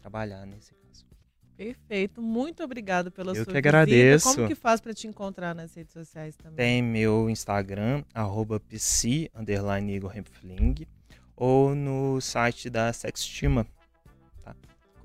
[0.00, 1.06] trabalhar nesse caso.
[1.56, 2.20] Perfeito.
[2.20, 3.68] Muito obrigado pela Eu sua que visita.
[3.68, 4.34] agradeço.
[4.34, 6.56] Como que faz para te encontrar nas redes sociais também?
[6.56, 9.30] Tem meu Instagram, arroba psi,
[11.36, 13.64] ou no site da Sextima.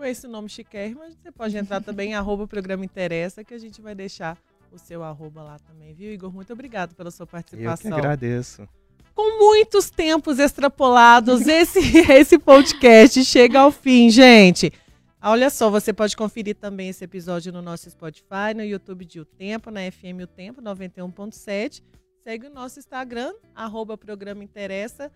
[0.03, 3.81] Com esse nome chiquérrimo, você pode entrar também em arroba programa interessa, que a gente
[3.81, 4.37] vai deixar
[4.69, 6.29] o seu arroba lá também, viu, Igor?
[6.29, 7.93] Muito obrigado pela sua Eu que participação.
[7.93, 8.67] agradeço.
[9.15, 11.79] Com muitos tempos extrapolados, esse,
[12.11, 14.73] esse podcast chega ao fim, gente.
[15.21, 19.25] Olha só, você pode conferir também esse episódio no nosso Spotify, no YouTube de O
[19.25, 21.81] Tempo, na FM O Tempo 91.7.
[22.21, 25.09] Segue o nosso Instagram, arroba programa interessa.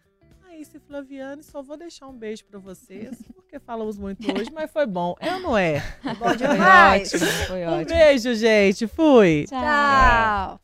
[0.87, 3.15] Flaviane, só vou deixar um beijo pra vocês,
[3.47, 5.15] porque falamos muito hoje, mas foi bom.
[5.21, 5.81] É ou não é?
[6.03, 7.13] Bom Foi demais.
[7.13, 7.97] ótimo, foi Um ótimo.
[7.97, 8.87] beijo, gente.
[8.87, 9.45] Fui.
[9.47, 10.59] Tchau.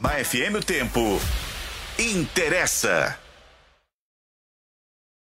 [0.00, 1.00] Na FM o tempo.
[1.98, 3.18] Interessa.